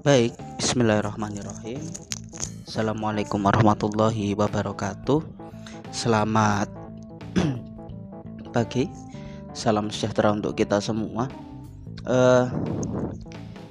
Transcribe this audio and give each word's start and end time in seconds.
Baik, 0.00 0.32
bismillahirrahmanirrahim. 0.56 1.84
Assalamualaikum 2.64 3.36
warahmatullahi 3.36 4.32
wabarakatuh. 4.32 5.20
Selamat 5.92 6.72
pagi, 8.56 8.88
salam 9.52 9.92
sejahtera 9.92 10.32
untuk 10.32 10.56
kita 10.56 10.80
semua. 10.80 11.28
Uh, 12.08 12.48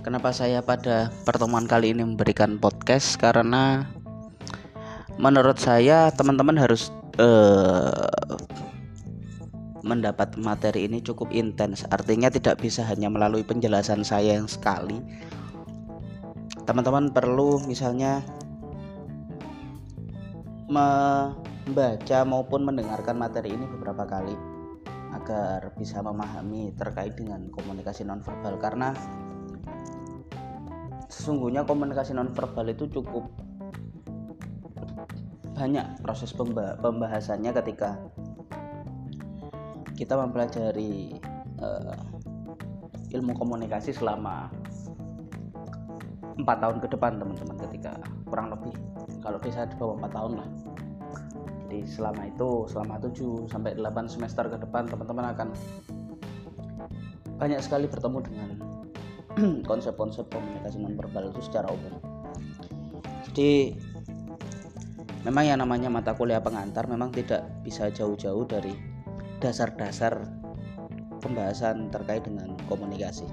kenapa 0.05 0.29
saya 0.29 0.61
pada 0.61 1.09
pertemuan 1.25 1.65
kali 1.65 1.97
ini 1.97 2.05
memberikan 2.05 2.61
podcast? 2.61 3.18
Karena 3.18 3.89
menurut 5.18 5.57
saya 5.57 6.14
teman-teman 6.14 6.61
harus 6.61 6.93
uh, 7.18 8.05
mendapat 9.82 10.37
materi 10.37 10.86
ini 10.86 11.01
cukup 11.01 11.33
intens 11.33 11.89
artinya 11.89 12.29
tidak 12.29 12.61
bisa 12.61 12.86
hanya 12.86 13.09
melalui 13.09 13.41
penjelasan 13.41 14.05
saya 14.05 14.37
yang 14.37 14.46
sekali 14.46 15.01
teman-teman 16.69 17.09
perlu 17.09 17.57
misalnya 17.65 18.21
membaca 20.69 22.19
maupun 22.29 22.61
mendengarkan 22.61 23.18
materi 23.18 23.57
ini 23.57 23.65
beberapa 23.65 24.05
kali 24.05 24.37
agar 25.18 25.73
bisa 25.73 26.05
memahami 26.05 26.69
terkait 26.78 27.18
dengan 27.18 27.50
komunikasi 27.50 28.05
nonverbal. 28.05 28.61
Karena 28.61 28.93
sesungguhnya 31.09 31.65
komunikasi 31.65 32.14
nonverbal 32.14 32.70
itu 32.70 32.86
cukup 32.86 33.25
banyak 35.58 36.06
proses 36.06 36.38
pembahasannya 36.86 37.50
ketika 37.66 37.97
kita 39.97 40.14
mempelajari 40.22 41.17
uh, 41.66 41.97
ilmu 43.09 43.34
komunikasi 43.34 43.90
selama 43.90 44.53
empat 46.40 46.58
tahun 46.64 46.78
ke 46.80 46.88
depan 46.95 47.20
teman-teman 47.20 47.58
ketika 47.68 48.00
kurang 48.28 48.56
lebih 48.56 48.73
kalau 49.20 49.38
bisa 49.38 49.68
di 49.68 49.76
bawah 49.76 50.00
empat 50.00 50.12
tahun 50.16 50.34
lah 50.40 50.50
jadi 51.68 51.80
selama 51.86 52.22
itu 52.26 52.50
selama 52.72 52.96
7 52.98 53.52
sampai 53.52 53.72
8 53.78 54.08
semester 54.09 54.46
ke 54.50 54.58
depan 54.58 54.90
teman-teman 54.90 55.26
akan 55.36 55.48
banyak 57.38 57.59
sekali 57.62 57.86
bertemu 57.86 58.20
dengan 58.26 58.50
konsep-konsep 59.70 60.26
komunikasi 60.31 60.81
nonverbal 60.81 61.30
itu 61.30 61.42
secara 61.46 61.70
umum 61.70 61.94
jadi 63.30 63.78
memang 65.28 65.44
yang 65.46 65.59
namanya 65.59 65.92
mata 65.92 66.16
kuliah 66.16 66.40
pengantar 66.40 66.88
memang 66.88 67.12
tidak 67.12 67.46
bisa 67.62 67.92
jauh-jauh 67.92 68.48
dari 68.48 68.74
dasar-dasar 69.44 70.40
pembahasan 71.20 71.92
terkait 71.92 72.24
dengan 72.24 72.56
komunikasi. 72.68 73.28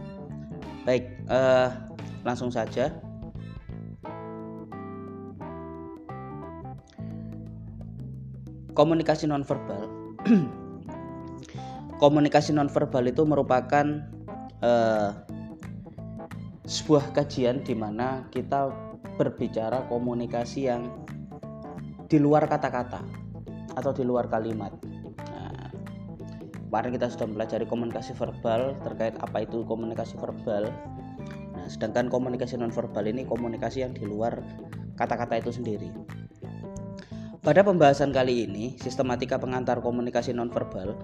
Baik, 0.87 1.07
eh, 1.31 1.69
langsung 2.27 2.51
saja. 2.51 2.91
Komunikasi 8.75 9.31
nonverbal. 9.31 9.87
komunikasi 12.03 12.53
nonverbal 12.53 13.09
itu 13.09 13.25
merupakan 13.25 14.05
eh, 14.61 15.11
sebuah 16.67 17.15
kajian 17.17 17.65
di 17.65 17.73
mana 17.73 18.27
kita 18.29 18.69
berbicara 19.17 19.87
komunikasi 19.89 20.69
yang 20.69 20.93
di 22.11 22.21
luar 22.21 22.45
kata-kata 22.45 23.01
atau 23.79 23.93
di 23.97 24.05
luar 24.05 24.29
kalimat 24.29 24.75
kemarin 26.77 26.93
kita 26.93 27.09
sudah 27.09 27.27
mempelajari 27.33 27.65
komunikasi 27.65 28.13
verbal 28.13 28.77
terkait 28.85 29.17
apa 29.17 29.49
itu 29.49 29.65
komunikasi 29.65 30.21
verbal 30.21 30.69
nah 30.69 31.06
sedangkan 31.67 32.11
komunikasi 32.11 32.59
nonverbal 32.59 33.07
ini 33.07 33.27
komunikasi 33.27 33.87
yang 33.87 33.93
di 33.93 34.07
luar 34.07 34.43
kata-kata 34.97 35.39
itu 35.43 35.53
sendiri. 35.53 35.91
Pada 37.43 37.63
pembahasan 37.63 38.11
kali 38.11 38.51
ini 38.51 38.75
sistematika 38.83 39.39
pengantar 39.39 39.79
komunikasi 39.79 40.35
nonverbal 40.35 40.99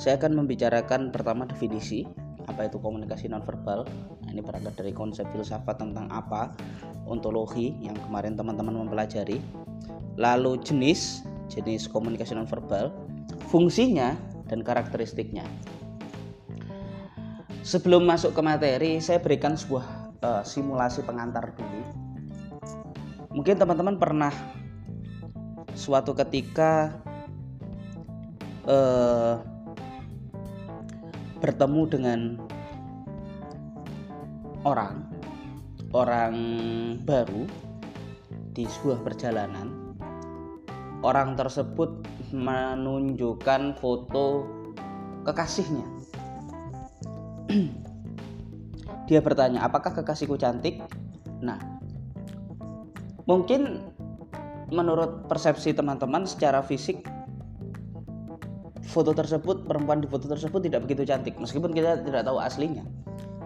saya 0.00 0.16
akan 0.16 0.32
membicarakan 0.42 1.12
pertama 1.12 1.44
definisi 1.44 2.08
apa 2.48 2.66
itu 2.66 2.80
komunikasi 2.80 3.28
nonverbal 3.28 3.84
nah, 3.86 4.30
ini 4.32 4.40
berangkat 4.40 4.74
dari 4.74 4.96
konsep 4.96 5.28
filsafat 5.28 5.76
tentang 5.76 6.08
apa 6.08 6.56
ontologi 7.04 7.76
yang 7.84 7.94
kemarin 8.08 8.34
teman-teman 8.34 8.80
mempelajari. 8.80 9.38
Lalu 10.16 10.58
jenis 10.64 11.22
jenis 11.52 11.84
komunikasi 11.86 12.32
nonverbal 12.32 12.90
fungsinya 13.52 14.16
dan 14.48 14.64
karakteristiknya. 14.64 15.44
Sebelum 17.60 18.08
masuk 18.08 18.32
ke 18.32 18.40
materi, 18.40 18.92
saya 19.04 19.20
berikan 19.20 19.54
sebuah 19.54 19.86
uh, 20.24 20.42
simulasi 20.42 21.04
pengantar 21.04 21.52
dulu. 21.54 21.82
Mungkin 23.36 23.60
teman-teman 23.60 24.00
pernah 24.00 24.32
suatu 25.76 26.16
ketika 26.16 26.96
uh, 28.66 29.38
bertemu 31.38 31.82
dengan 31.88 32.20
orang, 34.66 35.04
orang 35.92 36.36
baru 37.04 37.44
di 38.50 38.66
sebuah 38.66 39.04
perjalanan 39.06 39.90
orang 41.00 41.36
tersebut 41.36 42.04
menunjukkan 42.30 43.76
foto 43.80 44.46
kekasihnya. 45.24 45.99
Dia 49.10 49.20
bertanya, 49.20 49.66
"Apakah 49.66 49.90
kekasihku 49.90 50.38
cantik?" 50.38 50.80
Nah, 51.42 51.58
mungkin 53.26 53.82
menurut 54.70 55.26
persepsi 55.26 55.74
teman-teman 55.74 56.22
secara 56.26 56.62
fisik 56.62 57.02
foto 58.86 59.10
tersebut 59.14 59.66
perempuan 59.66 60.02
di 60.02 60.06
foto 60.06 60.30
tersebut 60.30 60.66
tidak 60.66 60.86
begitu 60.86 61.02
cantik 61.06 61.34
meskipun 61.38 61.74
kita 61.74 62.06
tidak 62.06 62.22
tahu 62.22 62.38
aslinya 62.38 62.86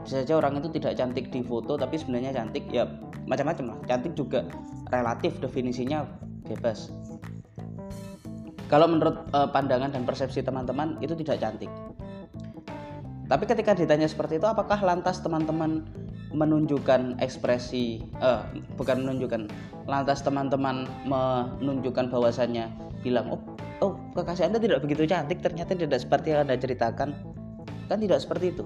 bisa 0.04 0.20
saja 0.20 0.37
orang 0.37 0.60
itu 0.60 0.69
tidak 0.76 1.00
cantik 1.00 1.32
di 1.32 1.41
foto 1.41 1.81
tapi 1.81 1.97
sebenarnya 1.97 2.37
cantik 2.37 2.64
ya 2.69 2.84
macam-macam 3.25 3.72
lah 3.72 3.78
cantik 3.88 4.12
juga 4.16 4.44
relatif 4.93 5.37
definisinya 5.41 6.04
bebas 6.44 6.93
kalau 8.69 8.88
menurut 8.88 9.28
uh, 9.37 9.48
pandangan 9.48 9.93
dan 9.93 10.09
persepsi 10.09 10.41
teman-teman 10.41 10.97
itu 11.04 11.12
tidak 11.20 11.38
cantik. 11.38 11.70
Tapi 13.24 13.44
ketika 13.48 13.72
ditanya 13.72 14.04
seperti 14.04 14.36
itu, 14.36 14.44
apakah 14.44 14.76
lantas 14.84 15.20
teman-teman 15.24 15.84
menunjukkan 16.34 17.22
ekspresi, 17.22 18.04
uh, 18.20 18.44
bukan 18.76 19.06
menunjukkan, 19.06 19.48
lantas 19.88 20.20
teman-teman 20.20 20.84
menunjukkan 21.08 22.10
bahwasannya 22.12 22.68
bilang, 23.00 23.32
oh, 23.32 23.40
oh 23.80 23.92
kekasih 24.12 24.50
anda 24.50 24.60
tidak 24.60 24.84
begitu 24.84 25.08
cantik, 25.08 25.40
ternyata 25.40 25.72
tidak 25.72 26.02
seperti 26.02 26.34
yang 26.34 26.44
anda 26.44 26.58
ceritakan, 26.58 27.16
kan 27.88 27.98
tidak 28.02 28.20
seperti 28.20 28.52
itu. 28.52 28.64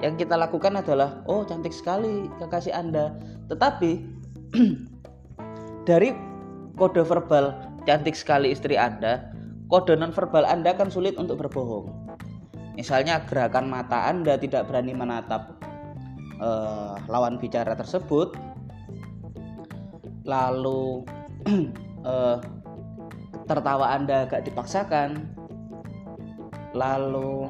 Yang 0.00 0.24
kita 0.24 0.34
lakukan 0.40 0.80
adalah, 0.80 1.20
oh 1.28 1.44
cantik 1.44 1.74
sekali 1.74 2.32
kekasih 2.40 2.72
anda, 2.72 3.12
tetapi 3.52 4.08
dari 5.88 6.16
kode 6.80 7.02
verbal 7.04 7.54
cantik 7.84 8.16
sekali 8.16 8.50
istri 8.50 8.74
Anda, 8.74 9.30
kode 9.68 9.94
nonverbal 9.94 10.48
Anda 10.48 10.74
akan 10.74 10.88
sulit 10.90 11.14
untuk 11.20 11.44
berbohong. 11.44 12.03
Misalnya 12.74 13.22
gerakan 13.22 13.70
mata 13.70 14.10
Anda 14.10 14.34
tidak 14.34 14.66
berani 14.66 14.94
menatap 14.98 15.62
uh, 16.42 16.98
lawan 17.06 17.38
bicara 17.38 17.78
tersebut, 17.78 18.34
lalu 20.26 21.06
uh, 22.02 22.42
tertawa 23.50 23.94
Anda 23.94 24.26
agak 24.26 24.50
dipaksakan, 24.50 25.22
lalu 26.74 27.46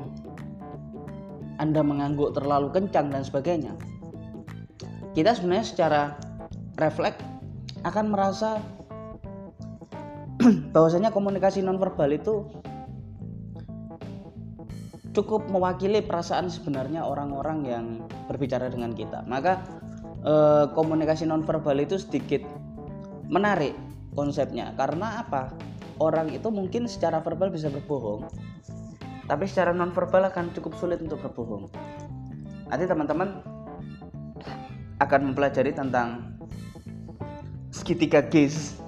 Anda 1.57 1.81
mengangguk 1.81 2.37
terlalu 2.37 2.69
kencang 2.77 3.09
dan 3.09 3.25
sebagainya. 3.25 3.73
Kita 5.17 5.33
sebenarnya 5.33 5.65
secara 5.65 6.03
refleks 6.77 7.23
akan 7.87 8.13
merasa 8.13 8.61
bahwasanya 10.75 11.15
komunikasi 11.15 11.65
nonverbal 11.65 12.13
itu 12.13 12.45
cukup 15.15 15.47
mewakili 15.47 16.03
perasaan 16.03 16.51
sebenarnya 16.51 17.07
orang-orang 17.07 17.59
yang 17.65 17.87
berbicara 18.27 18.67
dengan 18.67 18.91
kita. 18.93 19.23
Maka 19.31 19.63
eh, 20.27 20.67
komunikasi 20.75 21.25
nonverbal 21.25 21.79
itu 21.79 21.97
sedikit 21.97 22.43
menarik 23.31 23.73
konsepnya 24.13 24.75
karena 24.75 25.23
apa? 25.25 25.55
Orang 26.03 26.35
itu 26.35 26.51
mungkin 26.51 26.91
secara 26.91 27.23
verbal 27.23 27.55
bisa 27.55 27.71
berbohong, 27.71 28.27
tapi 29.31 29.47
secara 29.47 29.71
nonverbal 29.71 30.27
akan 30.27 30.51
cukup 30.51 30.75
sulit 30.75 30.99
untuk 30.99 31.23
berbohong. 31.23 31.71
Nanti 32.67 32.85
teman-teman 32.91 33.39
akan 34.99 35.21
mempelajari 35.31 35.71
tentang 35.71 36.35
segitiga 37.71 38.27
gaze 38.27 38.79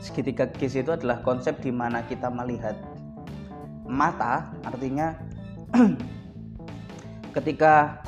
segitiga 0.00 0.48
gaze 0.48 0.80
itu 0.80 0.92
adalah 0.92 1.20
konsep 1.20 1.60
di 1.60 1.72
mana 1.72 2.04
kita 2.04 2.28
melihat 2.32 2.76
mata 3.90 4.54
artinya 4.62 5.18
ketika 7.36 8.00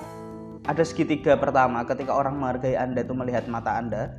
ada 0.62 0.82
segitiga 0.86 1.34
pertama 1.34 1.82
ketika 1.82 2.14
orang 2.14 2.38
menghargai 2.38 2.78
Anda 2.78 3.02
itu 3.02 3.14
melihat 3.14 3.50
mata 3.50 3.74
Anda. 3.74 4.14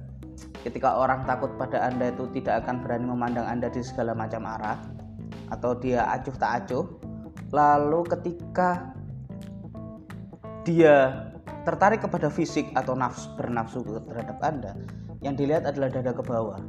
Ketika 0.63 0.95
orang 0.95 1.27
takut 1.27 1.51
pada 1.59 1.91
Anda 1.91 2.11
itu 2.11 2.23
tidak 2.39 2.63
akan 2.63 2.83
berani 2.83 3.07
memandang 3.07 3.47
Anda 3.47 3.67
di 3.67 3.83
segala 3.83 4.15
macam 4.15 4.47
arah 4.47 4.79
atau 5.51 5.75
dia 5.75 6.07
acuh 6.07 6.35
tak 6.39 6.63
acuh. 6.63 6.87
Lalu 7.51 7.99
ketika 8.07 8.95
dia 10.63 11.27
tertarik 11.67 12.03
kepada 12.03 12.31
fisik 12.31 12.71
atau 12.75 12.95
nafsu 12.95 13.27
bernafsu 13.35 13.83
terhadap 14.07 14.39
Anda, 14.39 14.71
yang 15.19 15.35
dilihat 15.35 15.67
adalah 15.67 15.91
dada 15.91 16.11
ke 16.15 16.23
bawah. 16.23 16.59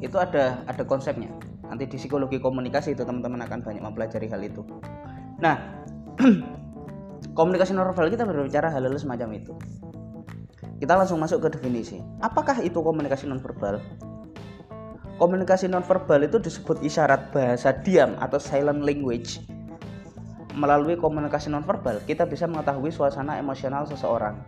Itu 0.00 0.20
ada 0.20 0.64
ada 0.68 0.82
konsepnya. 0.84 1.32
Nanti 1.68 1.84
di 1.84 1.96
psikologi 2.00 2.40
komunikasi 2.40 2.96
itu 2.96 3.04
teman-teman 3.04 3.44
akan 3.44 3.60
banyak 3.60 3.82
mempelajari 3.84 4.28
hal 4.32 4.40
itu. 4.40 4.64
Nah, 5.38 5.84
komunikasi 7.38 7.76
nonverbal 7.76 8.08
kita 8.08 8.24
berbicara 8.24 8.72
hal-hal 8.72 8.96
semacam 8.96 9.36
itu. 9.36 9.52
Kita 10.78 10.94
langsung 10.94 11.18
masuk 11.18 11.44
ke 11.44 11.58
definisi. 11.58 11.98
Apakah 12.22 12.62
itu 12.62 12.78
komunikasi 12.78 13.26
nonverbal? 13.26 13.82
Komunikasi 15.18 15.66
nonverbal 15.66 16.30
itu 16.30 16.38
disebut 16.38 16.78
isyarat 16.80 17.34
bahasa 17.34 17.74
diam 17.82 18.14
atau 18.22 18.38
silent 18.38 18.86
language. 18.86 19.42
Melalui 20.54 20.94
komunikasi 20.94 21.50
nonverbal, 21.50 21.98
kita 22.06 22.26
bisa 22.26 22.46
mengetahui 22.46 22.94
suasana 22.94 23.38
emosional 23.38 23.86
seseorang. 23.86 24.38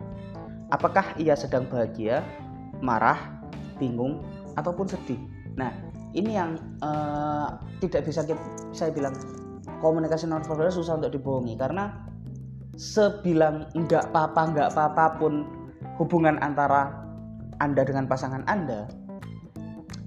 Apakah 0.71 1.11
ia 1.19 1.35
sedang 1.35 1.67
bahagia, 1.67 2.23
marah, 2.79 3.43
bingung, 3.75 4.23
ataupun 4.55 4.87
sedih. 4.87 5.19
Nah, 5.59 5.71
ini 6.11 6.35
yang 6.35 6.59
uh, 6.83 7.55
tidak 7.79 8.07
bisa 8.07 8.23
kita, 8.27 8.41
saya 8.75 8.91
bilang 8.91 9.15
komunikasi 9.79 10.27
nonverbal 10.27 10.71
susah 10.71 10.99
untuk 10.99 11.15
dibohongi. 11.15 11.55
Karena 11.55 11.91
sebilang 12.75 13.67
enggak 13.75 14.09
apa-apa 14.11 14.41
enggak 14.51 14.67
apa-apa 14.75 15.05
pun 15.19 15.33
hubungan 15.99 16.39
antara 16.41 16.91
anda 17.61 17.85
dengan 17.85 18.09
pasangan 18.09 18.41
anda 18.49 18.89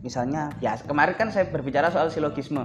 misalnya 0.05 0.53
ya 0.61 0.77
kemarin 0.85 1.17
kan 1.17 1.29
saya 1.33 1.49
berbicara 1.49 1.89
soal 1.89 2.13
silogisme. 2.13 2.61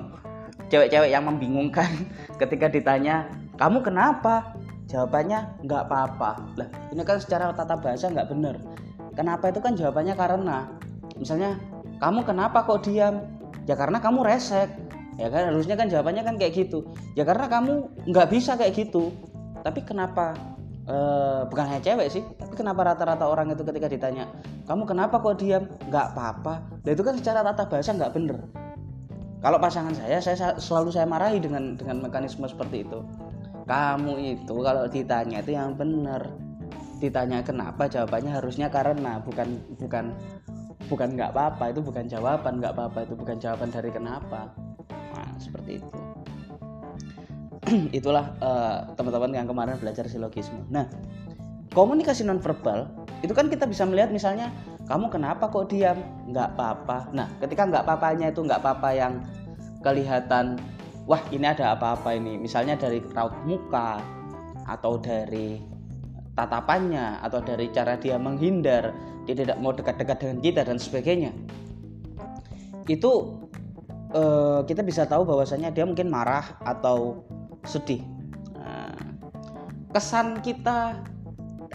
Cewek-cewek 0.70 1.10
yang 1.10 1.26
membingungkan 1.26 1.88
ketika 2.44 2.68
ditanya 2.70 3.32
kamu 3.56 3.82
kenapa? 3.82 4.54
Jawabannya 4.92 5.64
nggak 5.66 5.82
apa-apa. 5.88 6.32
Lah 6.60 6.70
ini 6.92 7.02
kan 7.08 7.18
secara 7.18 7.56
tata 7.56 7.80
bahasa 7.80 8.12
nggak 8.12 8.30
benar. 8.30 8.60
Kenapa 9.16 9.50
itu 9.50 9.64
kan 9.64 9.74
jawabannya 9.74 10.14
karena 10.14 10.68
misalnya 11.18 11.58
kamu 12.00 12.20
kenapa 12.24 12.64
kok 12.64 12.88
diam? 12.88 13.28
Ya 13.68 13.76
karena 13.76 14.00
kamu 14.00 14.24
resek. 14.24 14.72
Ya 15.20 15.28
kan 15.28 15.52
harusnya 15.52 15.76
kan 15.76 15.92
jawabannya 15.92 16.24
kan 16.24 16.36
kayak 16.40 16.56
gitu. 16.56 16.88
Ya 17.14 17.28
karena 17.28 17.52
kamu 17.52 17.92
nggak 18.08 18.28
bisa 18.32 18.56
kayak 18.56 18.76
gitu. 18.76 19.12
Tapi 19.62 19.84
kenapa? 19.84 20.34
Uh, 20.90 21.46
bukan 21.46 21.70
hanya 21.70 21.86
cewek 21.86 22.10
sih 22.10 22.26
tapi 22.34 22.58
kenapa 22.58 22.82
rata-rata 22.82 23.22
orang 23.30 23.54
itu 23.54 23.62
ketika 23.62 23.86
ditanya 23.86 24.26
kamu 24.66 24.90
kenapa 24.90 25.22
kok 25.22 25.38
diam? 25.38 25.70
Nggak 25.86 26.18
apa-apa. 26.18 26.66
Nah 26.82 26.90
itu 26.90 27.06
kan 27.06 27.14
secara 27.14 27.46
tata 27.46 27.70
bahasa 27.70 27.94
nggak 27.94 28.14
bener. 28.18 28.42
Kalau 29.40 29.62
pasangan 29.62 29.94
saya 29.94 30.18
saya 30.18 30.58
selalu 30.58 30.90
saya 30.90 31.06
marahi 31.06 31.38
dengan 31.38 31.78
dengan 31.78 32.10
mekanisme 32.10 32.50
seperti 32.50 32.90
itu. 32.90 33.06
Kamu 33.70 34.18
itu 34.18 34.56
kalau 34.66 34.90
ditanya 34.90 35.46
itu 35.46 35.54
yang 35.54 35.78
bener. 35.78 36.26
Ditanya 36.98 37.46
kenapa 37.46 37.86
jawabannya 37.86 38.42
harusnya 38.42 38.68
karena 38.74 39.22
bukan 39.22 39.62
bukan 39.78 40.18
bukan 40.90 41.14
nggak 41.14 41.32
apa-apa 41.32 41.72
itu 41.72 41.80
bukan 41.86 42.10
jawaban 42.10 42.58
nggak 42.58 42.74
apa-apa 42.74 43.06
itu 43.06 43.14
bukan 43.14 43.38
jawaban 43.38 43.70
dari 43.70 43.94
kenapa 43.94 44.50
nah 45.14 45.30
seperti 45.38 45.80
itu 45.80 46.00
itulah 47.98 48.34
uh, 48.42 48.88
teman-teman 48.98 49.32
yang 49.36 49.48
kemarin 49.48 49.76
belajar 49.78 50.08
silogisme. 50.10 50.58
Nah, 50.72 50.90
komunikasi 51.76 52.26
nonverbal 52.26 52.90
itu 53.20 53.36
kan 53.36 53.52
kita 53.52 53.68
bisa 53.68 53.84
melihat 53.84 54.10
misalnya 54.10 54.50
kamu 54.88 55.12
kenapa 55.12 55.52
kok 55.52 55.70
diam? 55.70 56.00
Nggak 56.30 56.56
apa-apa. 56.56 57.14
Nah, 57.14 57.28
ketika 57.44 57.68
nggak 57.68 57.84
apa-apanya 57.86 58.34
itu 58.34 58.42
nggak 58.42 58.62
apa-apa 58.64 58.90
yang 58.96 59.14
kelihatan 59.86 60.58
wah 61.06 61.22
ini 61.30 61.46
ada 61.46 61.76
apa-apa 61.78 62.16
ini. 62.18 62.40
Misalnya 62.40 62.80
dari 62.80 63.04
raut 63.14 63.36
muka 63.46 64.02
atau 64.66 64.98
dari 64.98 65.62
tatapannya 66.40 67.20
atau 67.20 67.44
dari 67.44 67.68
cara 67.76 68.00
dia 68.00 68.16
menghindar, 68.16 68.96
dia 69.28 69.36
tidak 69.36 69.60
mau 69.60 69.76
dekat-dekat 69.76 70.18
dengan 70.24 70.38
kita 70.40 70.62
dan 70.64 70.80
sebagainya. 70.80 71.36
Itu 72.88 73.44
uh, 74.16 74.64
kita 74.64 74.80
bisa 74.88 75.04
tahu 75.04 75.28
bahwasanya 75.28 75.76
dia 75.76 75.84
mungkin 75.84 76.08
marah 76.08 76.56
atau 76.64 77.28
sedih. 77.68 78.00
Nah, 78.56 78.96
kesan 79.92 80.40
kita 80.40 80.96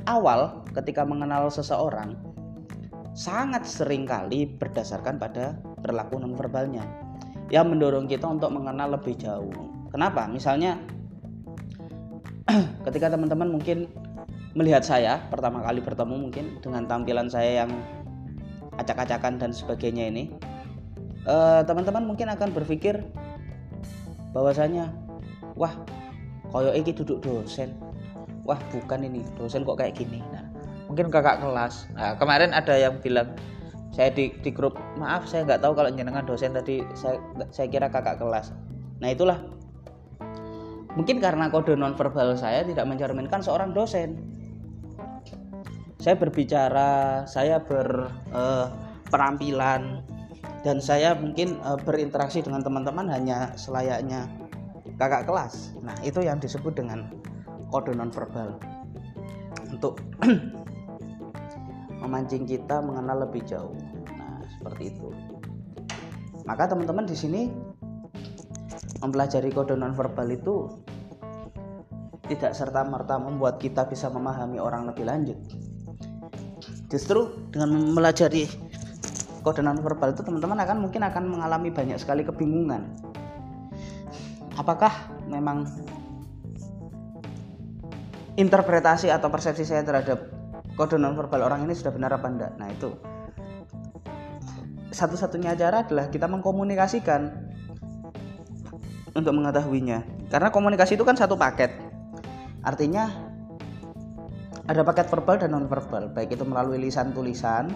awal 0.09 0.65
ketika 0.73 1.05
mengenal 1.05 1.53
seseorang 1.53 2.17
sangat 3.15 3.69
sering 3.69 4.09
kali 4.09 4.49
berdasarkan 4.59 5.21
pada 5.21 5.55
perilaku 5.85 6.19
nonverbalnya 6.19 6.83
yang 7.53 7.71
mendorong 7.71 8.09
kita 8.09 8.27
untuk 8.27 8.51
mengenal 8.51 8.97
lebih 8.99 9.15
jauh. 9.21 9.53
Kenapa? 9.93 10.27
Misalnya 10.27 10.81
ketika 12.91 13.15
teman-teman 13.15 13.55
mungkin 13.55 13.87
melihat 14.55 14.87
saya 14.87 15.19
pertama 15.29 15.61
kali 15.67 15.83
bertemu 15.83 16.15
mungkin 16.15 16.45
dengan 16.63 16.87
tampilan 16.87 17.27
saya 17.27 17.67
yang 17.67 17.71
acak-acakan 18.79 19.39
dan 19.39 19.51
sebagainya 19.51 20.11
ini 20.11 20.31
eh, 21.27 21.61
teman-teman 21.67 22.07
uh, 22.07 22.09
mungkin 22.15 22.31
akan 22.31 22.55
berpikir 22.55 23.03
bahwasanya 24.35 24.91
wah 25.55 25.75
koyo 26.51 26.71
iki 26.75 26.95
duduk 26.95 27.23
dosen. 27.23 27.75
Wah 28.45 28.61
bukan 28.71 29.09
ini 29.09 29.25
dosen 29.41 29.65
kok 29.65 29.79
kayak 29.79 29.99
gini. 29.99 30.23
Nah 30.31 30.47
mungkin 30.87 31.11
kakak 31.11 31.43
kelas. 31.43 31.91
Nah 31.95 32.15
kemarin 32.19 32.55
ada 32.55 32.75
yang 32.79 32.99
bilang 33.03 33.35
saya 33.95 34.11
di, 34.11 34.35
di 34.43 34.51
grup 34.51 34.75
maaf 34.99 35.27
saya 35.27 35.47
nggak 35.47 35.63
tahu 35.63 35.73
kalau 35.79 35.91
jenengan 35.95 36.27
dosen 36.27 36.51
tadi 36.51 36.83
saya 36.99 37.19
saya 37.51 37.67
kira 37.71 37.91
kakak 37.91 38.23
kelas. 38.23 38.55
Nah 39.03 39.11
itulah. 39.11 39.39
Mungkin 40.95 41.19
karena 41.19 41.51
kode 41.51 41.75
nonverbal 41.75 42.39
saya 42.39 42.63
tidak 42.63 42.87
mencerminkan 42.87 43.43
seorang 43.43 43.75
dosen 43.75 44.34
saya 45.99 46.17
berbicara 46.19 47.25
saya 47.29 47.61
berpenampilan 47.63 49.83
eh, 49.83 50.03
uh, 50.03 50.05
dan 50.65 50.81
saya 50.81 51.13
mungkin 51.13 51.61
uh, 51.61 51.77
berinteraksi 51.77 52.41
dengan 52.41 52.65
teman-teman 52.65 53.05
hanya 53.13 53.53
selayaknya 53.55 54.27
kakak 54.97 55.29
kelas. 55.29 55.77
Nah, 55.85 55.93
itu 56.01 56.25
yang 56.25 56.41
disebut 56.41 56.73
dengan 56.73 57.13
kode 57.69 57.93
nonverbal. 57.93 58.57
Untuk 59.69 60.01
memancing 62.03 62.49
kita 62.49 62.81
mengenal 62.81 63.29
lebih 63.29 63.45
jauh. 63.45 63.77
Nah, 64.15 64.41
seperti 64.47 64.95
itu. 64.95 65.11
Maka 66.49 66.73
teman-teman 66.73 67.09
di 67.09 67.17
sini 67.17 67.49
mempelajari 69.05 69.53
kode 69.53 69.77
nonverbal 69.77 70.29
itu 70.33 70.81
tidak 72.25 72.57
serta-merta 72.57 73.21
membuat 73.21 73.61
kita 73.61 73.85
bisa 73.85 74.09
memahami 74.09 74.57
orang 74.57 74.89
lebih 74.89 75.05
lanjut. 75.05 75.37
Justru 76.95 77.51
dengan 77.51 77.75
mempelajari 77.75 78.47
kode 79.43 79.67
nonverbal 79.67 80.15
itu 80.15 80.23
teman-teman 80.23 80.63
akan 80.63 80.79
mungkin 80.79 81.03
akan 81.03 81.27
mengalami 81.27 81.75
banyak 81.75 81.99
sekali 81.99 82.23
kebingungan. 82.23 82.87
Apakah 84.55 85.11
memang 85.27 85.67
interpretasi 88.39 89.11
atau 89.11 89.27
persepsi 89.27 89.67
saya 89.67 89.83
terhadap 89.83 90.31
kode 90.79 90.95
nonverbal 90.95 91.43
orang 91.43 91.67
ini 91.67 91.75
sudah 91.75 91.91
benar 91.91 92.15
apa 92.15 92.31
enggak? 92.31 92.53
Nah 92.63 92.71
itu. 92.71 92.95
Satu-satunya 94.95 95.59
cara 95.59 95.83
adalah 95.83 96.07
kita 96.07 96.31
mengkomunikasikan 96.31 97.35
untuk 99.19 99.35
mengetahuinya. 99.35 100.31
Karena 100.31 100.55
komunikasi 100.55 100.95
itu 100.95 101.03
kan 101.03 101.19
satu 101.19 101.35
paket. 101.35 101.75
Artinya 102.63 103.24
ada 104.69 104.81
paket 104.81 105.07
verbal 105.13 105.37
dan 105.41 105.53
nonverbal 105.53 106.09
baik 106.13 106.37
itu 106.37 106.45
melalui 106.47 106.81
lisan 106.81 107.13
tulisan 107.13 107.73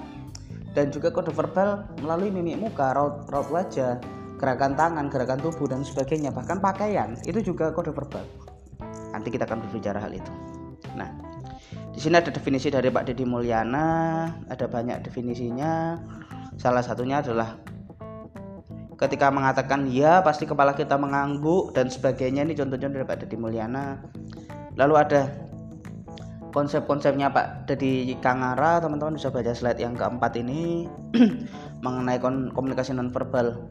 dan 0.72 0.88
juga 0.88 1.12
kode 1.12 1.32
verbal 1.32 1.84
melalui 2.00 2.32
mimik 2.32 2.56
muka 2.68 2.96
raut 2.96 3.28
raut 3.28 3.48
wajah 3.52 3.98
gerakan 4.38 4.78
tangan, 4.78 5.10
gerakan 5.10 5.42
tubuh 5.42 5.66
dan 5.66 5.82
sebagainya, 5.82 6.30
bahkan 6.30 6.62
pakaian 6.62 7.18
itu 7.26 7.42
juga 7.42 7.74
kode 7.74 7.90
verbal. 7.90 8.22
Nanti 9.10 9.34
kita 9.34 9.44
akan 9.44 9.66
berbicara 9.66 9.98
hal 9.98 10.14
itu. 10.14 10.32
Nah, 10.94 11.10
di 11.90 11.98
sini 11.98 12.22
ada 12.22 12.30
definisi 12.30 12.70
dari 12.70 12.88
Pak 12.88 13.10
Deddy 13.10 13.26
Mulyana, 13.26 14.30
ada 14.46 14.70
banyak 14.70 15.02
definisinya. 15.02 15.98
Salah 16.54 16.86
satunya 16.86 17.18
adalah 17.18 17.58
ketika 18.98 19.30
mengatakan 19.30 19.90
ya 19.90 20.22
pasti 20.22 20.46
kepala 20.46 20.74
kita 20.74 20.98
mengangguk 20.98 21.70
dan 21.74 21.90
sebagainya 21.90 22.46
ini 22.46 22.54
contohnya 22.54 22.90
dari 22.90 23.04
Pak 23.04 23.26
Deddy 23.26 23.36
Mulyana. 23.36 23.98
Lalu 24.78 24.94
ada 24.94 25.26
konsep-konsepnya 26.50 27.28
Pak 27.28 27.68
Deddy 27.68 28.16
Kangara, 28.18 28.80
teman-teman 28.80 29.16
bisa 29.16 29.28
baca 29.28 29.52
slide 29.52 29.80
yang 29.80 29.94
keempat 29.94 30.36
ini 30.40 30.88
mengenai 31.84 32.18
komunikasi 32.52 32.96
nonverbal 32.96 33.68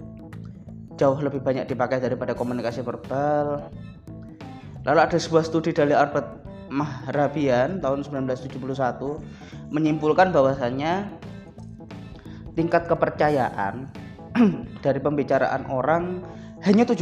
jauh 0.98 1.18
lebih 1.22 1.40
banyak 1.46 1.70
dipakai 1.70 2.02
daripada 2.02 2.34
komunikasi 2.34 2.82
verbal. 2.82 3.70
Lalu 4.84 5.00
ada 5.04 5.18
sebuah 5.18 5.46
studi 5.46 5.72
dari 5.72 5.94
Albert 5.94 6.42
Mahrabian 6.68 7.80
tahun 7.80 8.04
1971 8.04 8.60
menyimpulkan 9.72 10.34
bahwasannya 10.34 11.08
tingkat 12.58 12.90
kepercayaan 12.90 13.88
dari 14.86 15.00
pembicaraan 15.00 15.70
orang 15.70 16.26
hanya 16.66 16.84
7% 16.84 16.98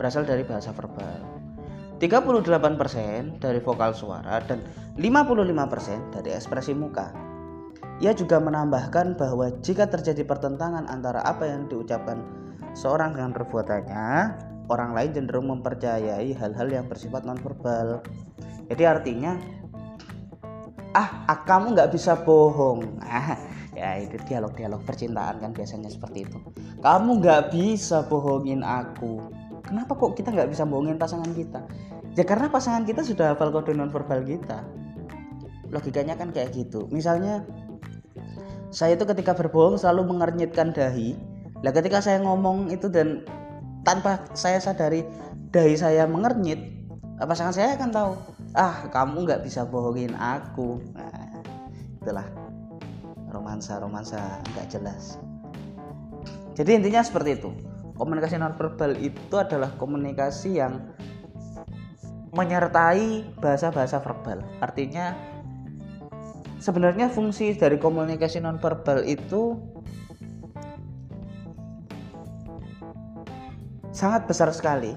berasal 0.00 0.24
dari 0.24 0.42
bahasa 0.42 0.72
verbal. 0.72 1.35
38% 1.96 3.40
dari 3.40 3.60
vokal 3.60 3.96
suara 3.96 4.40
dan 4.44 4.60
55% 5.00 6.12
dari 6.12 6.30
ekspresi 6.32 6.76
muka. 6.76 7.12
Ia 8.04 8.12
juga 8.12 8.36
menambahkan 8.36 9.16
bahwa 9.16 9.48
jika 9.64 9.88
terjadi 9.88 10.20
pertentangan 10.28 10.84
antara 10.92 11.24
apa 11.24 11.48
yang 11.48 11.64
diucapkan 11.72 12.20
seorang 12.76 13.16
dengan 13.16 13.32
perbuatannya, 13.32 14.08
orang 14.68 14.92
lain 14.92 15.10
cenderung 15.16 15.48
mempercayai 15.48 16.28
hal-hal 16.36 16.68
yang 16.68 16.84
bersifat 16.84 17.24
nonverbal. 17.24 18.04
Jadi 18.68 18.82
artinya, 18.84 19.40
ah, 20.92 21.24
ah 21.24 21.40
kamu 21.48 21.72
nggak 21.72 21.96
bisa 21.96 22.20
bohong. 22.20 23.00
Ah, 23.00 23.40
ya 23.72 23.96
itu 24.00 24.20
dialog-dialog 24.28 24.84
percintaan 24.84 25.40
kan 25.40 25.56
biasanya 25.56 25.88
seperti 25.88 26.28
itu. 26.28 26.38
Kamu 26.84 27.24
nggak 27.24 27.52
bisa 27.52 28.04
bohongin 28.04 28.60
aku. 28.60 29.35
Kenapa 29.66 29.98
kok 29.98 30.14
kita 30.14 30.30
nggak 30.30 30.48
bisa 30.54 30.62
bohongin 30.62 30.96
pasangan 30.96 31.30
kita? 31.34 31.66
Ya 32.14 32.22
karena 32.22 32.46
pasangan 32.48 32.86
kita 32.86 33.02
sudah 33.02 33.34
hafal 33.34 33.50
kode 33.50 33.74
nonverbal 33.74 34.22
kita. 34.22 34.62
Logikanya 35.68 36.14
kan 36.14 36.30
kayak 36.30 36.54
gitu. 36.54 36.86
Misalnya 36.94 37.42
saya 38.70 38.98
itu 38.98 39.04
ketika 39.08 39.32
berbohong 39.32 39.78
selalu 39.80 40.14
mengernyitkan 40.14 40.74
dahi 40.74 41.16
lah 41.64 41.72
ketika 41.72 42.04
saya 42.04 42.20
ngomong 42.20 42.68
itu 42.68 42.92
dan 42.92 43.24
tanpa 43.86 44.20
saya 44.36 44.60
sadari 44.60 45.06
dahi 45.54 45.78
saya 45.78 46.04
mengernyit 46.04 46.60
pasangan 47.16 47.54
saya 47.56 47.78
akan 47.78 47.90
tahu 47.94 48.12
ah 48.52 48.84
kamu 48.92 49.24
nggak 49.24 49.42
bisa 49.46 49.64
bohongin 49.64 50.12
aku 50.20 50.82
nah, 50.92 51.40
itulah 52.02 52.28
romansa 53.32 53.80
romansa 53.80 54.20
nggak 54.52 54.68
jelas 54.68 55.16
jadi 56.52 56.76
intinya 56.76 57.00
seperti 57.00 57.40
itu 57.40 57.50
komunikasi 57.96 58.36
nonverbal 58.38 58.96
itu 59.00 59.34
adalah 59.36 59.72
komunikasi 59.80 60.60
yang 60.60 60.80
menyertai 62.36 63.36
bahasa-bahasa 63.40 63.98
verbal 64.04 64.44
artinya 64.60 65.16
sebenarnya 66.60 67.08
fungsi 67.12 67.56
dari 67.56 67.76
komunikasi 67.80 68.40
nonverbal 68.40 69.04
itu 69.04 69.56
sangat 73.96 74.28
besar 74.28 74.52
sekali. 74.52 74.92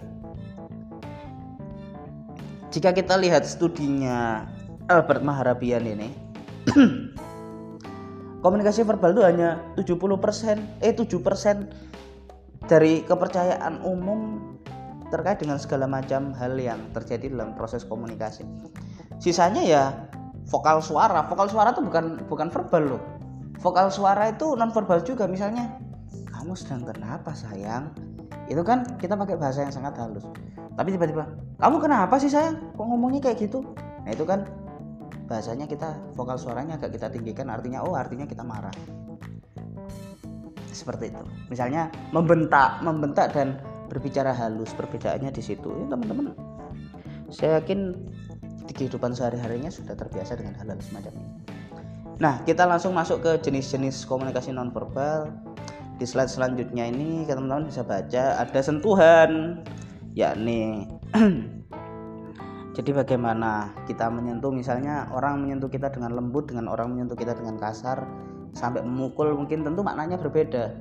Jika 2.70 2.92
kita 2.92 3.16
lihat 3.16 3.48
studinya 3.48 4.46
Albert 4.92 5.24
Maharabian 5.24 5.88
ini, 5.88 6.12
komunikasi 8.46 8.84
verbal 8.84 9.16
itu 9.16 9.24
hanya 9.26 9.58
70% 9.80 10.84
eh 10.84 10.94
7% 10.94 11.89
dari 12.68 13.06
kepercayaan 13.06 13.86
umum 13.86 14.42
terkait 15.10 15.42
dengan 15.42 15.58
segala 15.58 15.90
macam 15.90 16.34
hal 16.38 16.54
yang 16.60 16.80
terjadi 16.94 17.34
dalam 17.34 17.58
proses 17.58 17.82
komunikasi. 17.86 18.46
Sisanya 19.18 19.62
ya 19.66 19.84
vokal 20.48 20.82
suara. 20.82 21.26
Vokal 21.26 21.50
suara 21.50 21.74
itu 21.74 21.82
bukan 21.82 22.24
bukan 22.30 22.48
verbal 22.54 22.98
loh. 22.98 23.02
Vokal 23.60 23.92
suara 23.92 24.32
itu 24.32 24.54
non 24.56 24.72
verbal 24.72 25.02
juga. 25.02 25.26
Misalnya 25.26 25.82
kamu 26.30 26.54
sedang 26.56 26.86
kenapa 26.86 27.34
sayang? 27.34 27.92
Itu 28.50 28.62
kan 28.66 28.86
kita 28.98 29.18
pakai 29.18 29.36
bahasa 29.38 29.66
yang 29.66 29.74
sangat 29.74 29.98
halus. 29.98 30.26
Tapi 30.78 30.96
tiba-tiba 30.96 31.28
kamu 31.60 31.76
kenapa 31.82 32.16
sih 32.22 32.32
sayang? 32.32 32.74
Kok 32.78 32.86
ngomongnya 32.86 33.20
kayak 33.30 33.50
gitu? 33.50 33.66
Nah 34.06 34.12
itu 34.14 34.24
kan 34.24 34.46
bahasanya 35.30 35.70
kita 35.70 35.94
vokal 36.14 36.38
suaranya 36.38 36.78
agak 36.78 36.96
kita 36.96 37.10
tinggikan. 37.10 37.50
Artinya 37.50 37.82
oh 37.82 37.98
artinya 37.98 38.30
kita 38.30 38.46
marah 38.46 38.74
seperti 40.74 41.12
itu 41.12 41.24
misalnya 41.52 41.90
membentak 42.12 42.82
membentak 42.82 43.34
dan 43.34 43.60
berbicara 43.90 44.32
halus 44.34 44.72
perbedaannya 44.78 45.34
di 45.34 45.42
situ 45.42 45.70
ya 45.70 45.86
teman-teman 45.90 46.34
saya 47.30 47.62
yakin 47.62 47.94
di 48.70 48.74
kehidupan 48.78 49.18
sehari-harinya 49.18 49.74
sudah 49.74 49.98
terbiasa 49.98 50.38
dengan 50.38 50.54
hal-hal 50.62 50.78
semacam 50.78 51.14
ini. 51.18 51.30
Nah, 52.22 52.38
kita 52.46 52.70
langsung 52.70 52.94
masuk 52.94 53.26
ke 53.26 53.32
jenis-jenis 53.50 54.06
komunikasi 54.06 54.54
nonverbal. 54.54 55.34
Di 55.98 56.06
slide 56.06 56.30
selanjutnya 56.30 56.86
ini 56.86 57.26
teman-teman 57.26 57.66
bisa 57.66 57.82
baca 57.82 58.38
ada 58.38 58.60
sentuhan, 58.62 59.62
yakni 60.16 60.88
jadi 62.78 62.92
bagaimana 63.04 63.76
kita 63.84 64.08
menyentuh 64.08 64.52
misalnya 64.54 65.10
orang 65.12 65.44
menyentuh 65.44 65.68
kita 65.68 65.92
dengan 65.92 66.16
lembut 66.16 66.48
dengan 66.48 66.72
orang 66.72 66.96
menyentuh 66.96 67.18
kita 67.20 67.36
dengan 67.36 67.60
kasar 67.60 68.08
sampai 68.60 68.84
memukul 68.84 69.32
mungkin 69.40 69.64
tentu 69.64 69.80
maknanya 69.80 70.20
berbeda. 70.20 70.76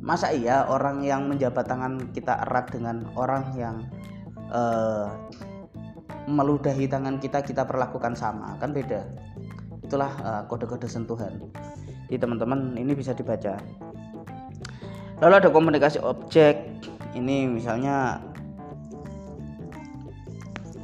Masa 0.00 0.32
iya 0.32 0.64
orang 0.64 1.04
yang 1.04 1.28
menjabat 1.28 1.68
tangan 1.68 2.08
kita 2.16 2.40
erat 2.48 2.72
dengan 2.72 3.04
orang 3.12 3.44
yang 3.52 3.76
uh, 4.48 5.12
meludahi 6.24 6.88
tangan 6.88 7.20
kita 7.20 7.44
kita 7.44 7.68
perlakukan 7.68 8.16
sama? 8.16 8.56
Kan 8.56 8.72
beda. 8.72 9.04
Itulah 9.84 10.08
uh, 10.24 10.42
kode-kode 10.48 10.88
sentuhan. 10.88 11.36
Jadi 12.08 12.16
teman-teman 12.16 12.72
ini 12.80 12.96
bisa 12.96 13.12
dibaca. 13.12 13.60
Lalu 15.20 15.34
ada 15.44 15.48
komunikasi 15.52 16.00
objek. 16.00 16.56
Ini 17.12 17.44
misalnya 17.50 18.24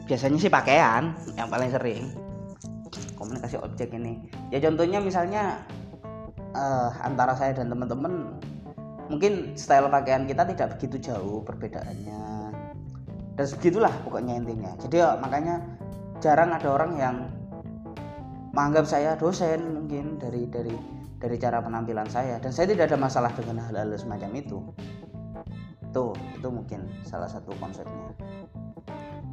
biasanya 0.04 0.36
sih 0.36 0.52
pakaian 0.52 1.16
yang 1.40 1.48
paling 1.48 1.72
sering. 1.72 2.12
Komunikasi 3.16 3.56
objek 3.56 3.88
ini. 3.96 4.20
Ya 4.52 4.60
contohnya 4.60 5.00
misalnya 5.00 5.64
uh, 6.54 6.90
antara 7.02 7.34
saya 7.34 7.52
dan 7.52 7.68
teman-teman 7.68 8.38
mungkin 9.10 9.52
style 9.58 9.90
pakaian 9.92 10.24
kita 10.24 10.48
tidak 10.48 10.78
begitu 10.78 11.12
jauh 11.12 11.44
perbedaannya. 11.44 12.54
Dan 13.34 13.46
segitulah 13.50 13.90
pokoknya 14.06 14.38
intinya. 14.38 14.72
Jadi 14.78 15.02
ya, 15.02 15.18
makanya 15.18 15.58
jarang 16.22 16.54
ada 16.54 16.68
orang 16.70 16.92
yang 16.94 17.16
menganggap 18.54 18.86
saya 18.86 19.18
dosen 19.18 19.82
mungkin 19.82 20.22
dari 20.22 20.46
dari 20.46 20.74
dari 21.18 21.36
cara 21.42 21.58
penampilan 21.58 22.06
saya. 22.06 22.38
Dan 22.38 22.54
saya 22.54 22.70
tidak 22.70 22.94
ada 22.94 22.98
masalah 22.98 23.34
dengan 23.34 23.58
hal-hal 23.66 23.90
semacam 23.98 24.30
itu. 24.38 24.62
Tuh 25.90 26.14
itu 26.38 26.48
mungkin 26.50 26.86
salah 27.02 27.26
satu 27.26 27.50
konsepnya. 27.58 28.14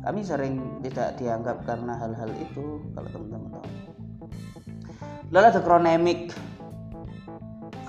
Kami 0.02 0.26
sering 0.26 0.82
tidak 0.82 1.14
dianggap 1.22 1.62
karena 1.62 1.94
hal-hal 1.94 2.34
itu 2.42 2.82
kalau 2.98 3.10
teman-teman 3.14 3.50
tahu. 3.54 3.70
Lalu 5.30 5.46
ada 5.46 5.62
kronemik 5.62 6.34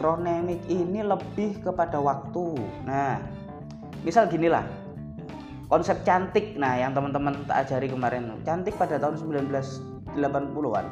kronemik 0.03 0.67
ini 0.67 1.07
lebih 1.07 1.63
kepada 1.63 2.03
waktu. 2.03 2.59
Nah 2.83 3.23
misal 4.03 4.27
gini 4.27 4.51
lah 4.51 4.67
konsep 5.71 6.03
cantik. 6.03 6.59
Nah 6.59 6.75
yang 6.75 6.91
teman-teman 6.91 7.47
tak 7.47 7.71
ajari 7.71 7.87
kemarin 7.87 8.35
cantik 8.43 8.75
pada 8.75 8.99
tahun 8.99 9.15
1980-an 9.23 10.87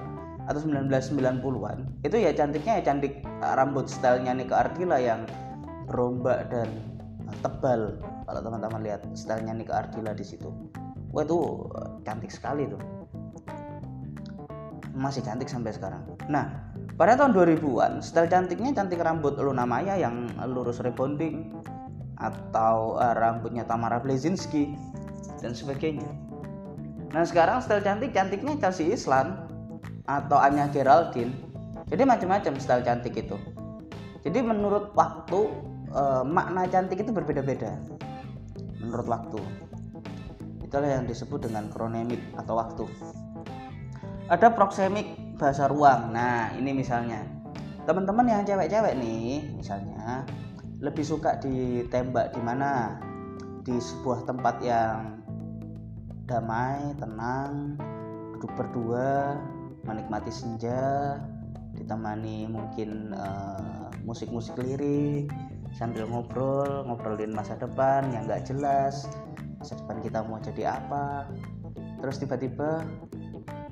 atau 0.46 0.60
1990-an 0.62 1.78
itu 2.02 2.16
ya 2.16 2.30
cantiknya 2.34 2.80
ya 2.80 2.82
cantik 2.86 3.22
eh, 3.22 3.54
rambut 3.58 3.90
stylenya 3.90 4.34
Nika 4.34 4.66
Ardila 4.66 4.98
yang 4.98 5.26
berombak 5.90 6.50
dan 6.50 6.70
tebal 7.42 7.98
kalau 8.26 8.40
teman-teman 8.46 8.80
lihat 8.82 9.02
stylenya 9.18 9.58
Nika 9.58 9.86
Ardila 9.86 10.14
di 10.14 10.22
situ. 10.22 10.54
Wah 11.10 11.26
itu 11.26 11.38
eh, 11.74 11.90
cantik 12.06 12.30
sekali 12.30 12.70
tuh. 12.70 12.78
Masih 14.94 15.26
cantik 15.26 15.50
sampai 15.50 15.74
sekarang. 15.74 16.06
Nah 16.30 16.69
pada 16.96 17.14
tahun 17.18 17.32
2000-an 17.34 18.02
style 18.02 18.30
cantiknya 18.30 18.74
cantik 18.74 19.02
rambut 19.02 19.38
Luna 19.38 19.66
Maya 19.66 19.98
yang 19.98 20.30
lurus 20.46 20.82
rebonding 20.82 21.54
atau 22.20 23.00
uh, 23.00 23.16
rambutnya 23.16 23.64
Tamara 23.64 23.98
Blazinski 24.00 24.76
dan 25.40 25.56
sebagainya. 25.56 26.08
Nah 27.10 27.24
sekarang 27.26 27.64
style 27.64 27.82
cantik 27.82 28.14
cantiknya 28.14 28.54
Chelsea 28.60 28.92
Islan 28.92 29.48
atau 30.06 30.38
Anya 30.38 30.68
Geraldine. 30.70 31.32
Jadi 31.90 32.02
macam-macam 32.06 32.54
style 32.62 32.86
cantik 32.86 33.18
itu. 33.18 33.34
Jadi 34.22 34.38
menurut 34.44 34.92
waktu 34.94 35.48
uh, 35.96 36.22
makna 36.22 36.68
cantik 36.68 37.02
itu 37.02 37.10
berbeda-beda. 37.10 37.80
Menurut 38.78 39.06
waktu. 39.08 39.40
Itulah 40.62 41.00
yang 41.00 41.04
disebut 41.08 41.50
dengan 41.50 41.66
kronemik 41.72 42.20
atau 42.38 42.54
waktu. 42.60 42.84
Ada 44.30 44.54
proksemik 44.54 45.18
bahasa 45.40 45.64
ruang. 45.72 46.12
Nah, 46.12 46.52
ini 46.52 46.76
misalnya. 46.76 47.24
Teman-teman 47.88 48.28
yang 48.28 48.44
cewek-cewek 48.44 48.92
nih, 49.00 49.40
misalnya 49.56 50.28
lebih 50.84 51.00
suka 51.00 51.40
ditembak 51.40 52.36
di 52.36 52.40
mana 52.44 53.00
di 53.64 53.76
sebuah 53.80 54.28
tempat 54.28 54.60
yang 54.60 55.20
damai 56.28 56.92
tenang 56.96 57.76
duduk 58.36 58.52
berdua 58.56 59.36
menikmati 59.84 60.32
senja 60.32 61.18
ditemani 61.76 62.48
mungkin 62.48 63.12
uh, 63.12 63.92
musik-musik 64.06 64.56
lirik 64.56 65.28
sambil 65.76 66.08
ngobrol 66.08 66.86
ngobrolin 66.88 67.34
masa 67.34 67.58
depan 67.60 68.08
yang 68.14 68.24
nggak 68.24 68.48
jelas 68.48 69.10
masa 69.60 69.76
depan 69.76 70.00
kita 70.00 70.18
mau 70.24 70.40
jadi 70.40 70.80
apa 70.80 71.28
terus 72.00 72.16
tiba-tiba 72.16 72.86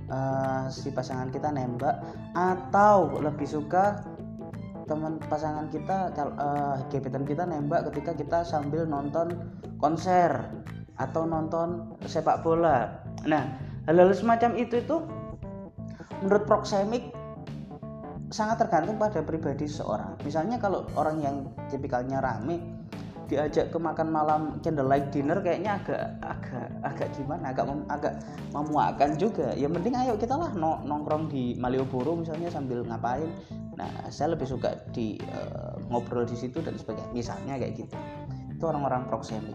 uh, 0.09 0.67
si 0.69 0.93
pasangan 0.93 1.29
kita 1.33 1.53
nembak 1.53 2.01
atau 2.37 3.21
lebih 3.21 3.49
suka 3.49 4.05
teman 4.89 5.21
pasangan 5.29 5.69
kita 5.69 6.17
uh, 6.17 6.81
gebetan 6.89 7.29
kita 7.29 7.45
nembak 7.45 7.93
ketika 7.93 8.17
kita 8.17 8.39
sambil 8.41 8.89
nonton 8.89 9.53
konser 9.77 10.49
atau 10.97 11.29
nonton 11.29 11.95
sepak 12.09 12.41
bola. 12.41 13.05
Nah 13.29 13.45
hal-hal 13.85 14.11
semacam 14.17 14.57
itu 14.57 14.81
itu 14.81 14.97
menurut 16.25 16.45
proxemic 16.49 17.15
sangat 18.29 18.61
tergantung 18.61 19.01
pada 19.01 19.25
pribadi 19.25 19.65
seorang 19.65 20.19
misalnya 20.21 20.61
kalau 20.61 20.85
orang 21.01 21.17
yang 21.25 21.37
tipikalnya 21.73 22.21
rame 22.21 22.61
diajak 23.29 23.69
ke 23.69 23.79
makan 23.79 24.09
malam 24.09 24.57
candlelight 24.65 25.13
dinner 25.13 25.37
kayaknya 25.45 25.77
agak 25.77 26.03
agak 26.25 26.69
agak 26.81 27.09
gimana? 27.13 27.53
Agak 27.53 27.65
mem, 27.69 27.81
agak 27.93 28.15
memuakan 28.57 29.11
juga. 29.21 29.53
Ya 29.53 29.69
mending 29.69 29.95
ayo 29.95 30.17
kita 30.17 30.35
lah 30.35 30.51
nongkrong 30.57 31.29
di 31.29 31.53
Malioboro 31.61 32.17
misalnya 32.17 32.49
sambil 32.49 32.81
ngapain. 32.89 33.29
Nah 33.77 34.09
saya 34.09 34.33
lebih 34.33 34.49
suka 34.49 34.81
di 34.97 35.21
uh, 35.29 35.77
ngobrol 35.93 36.25
di 36.25 36.35
situ 36.35 36.65
dan 36.65 36.81
sebagainya. 36.81 37.13
Misalnya 37.13 37.61
kayak 37.61 37.85
gitu. 37.85 37.97
Itu 38.49 38.65
orang-orang 38.65 39.05
proxemic. 39.07 39.55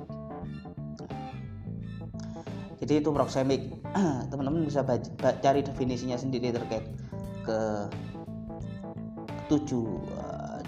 Jadi 2.77 2.93
itu 3.01 3.09
proxemic. 3.09 3.73
Teman-teman 4.29 4.69
bisa 4.69 4.85
cari 5.19 5.65
definisinya 5.65 6.15
sendiri 6.15 6.53
terkait 6.53 6.85
ke 7.41 7.89
tujuh 9.51 9.99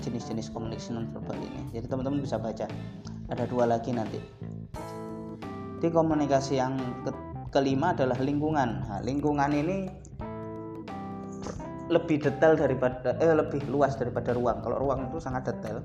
jenis-jenis 0.05 0.53
komunikasi 0.53 0.93
nonverbal 0.93 1.41
ini. 1.41 1.61
Jadi 1.73 1.85
teman-teman 1.89 2.21
bisa 2.21 2.37
baca. 2.37 2.69
Ada 3.33 3.49
dua 3.49 3.65
lagi 3.65 3.89
nanti. 3.89 4.21
Di 5.81 5.89
komunikasi 5.89 6.61
yang 6.61 6.77
ke 7.01 7.11
kelima 7.49 7.97
adalah 7.97 8.19
lingkungan. 8.21 8.69
Nah, 8.85 9.01
lingkungan 9.01 9.49
ini 9.49 9.89
lebih 11.89 12.17
detail 12.17 12.57
daripada 12.57 13.13
eh 13.21 13.33
lebih 13.33 13.65
luas 13.69 13.97
daripada 13.97 14.33
ruang. 14.33 14.61
Kalau 14.61 14.77
ruang 14.81 15.09
itu 15.09 15.17
sangat 15.21 15.49
detail. 15.49 15.81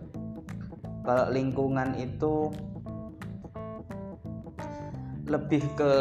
Kalau 1.01 1.33
lingkungan 1.33 1.97
itu 1.97 2.53
lebih 5.29 5.63
ke 5.79 5.93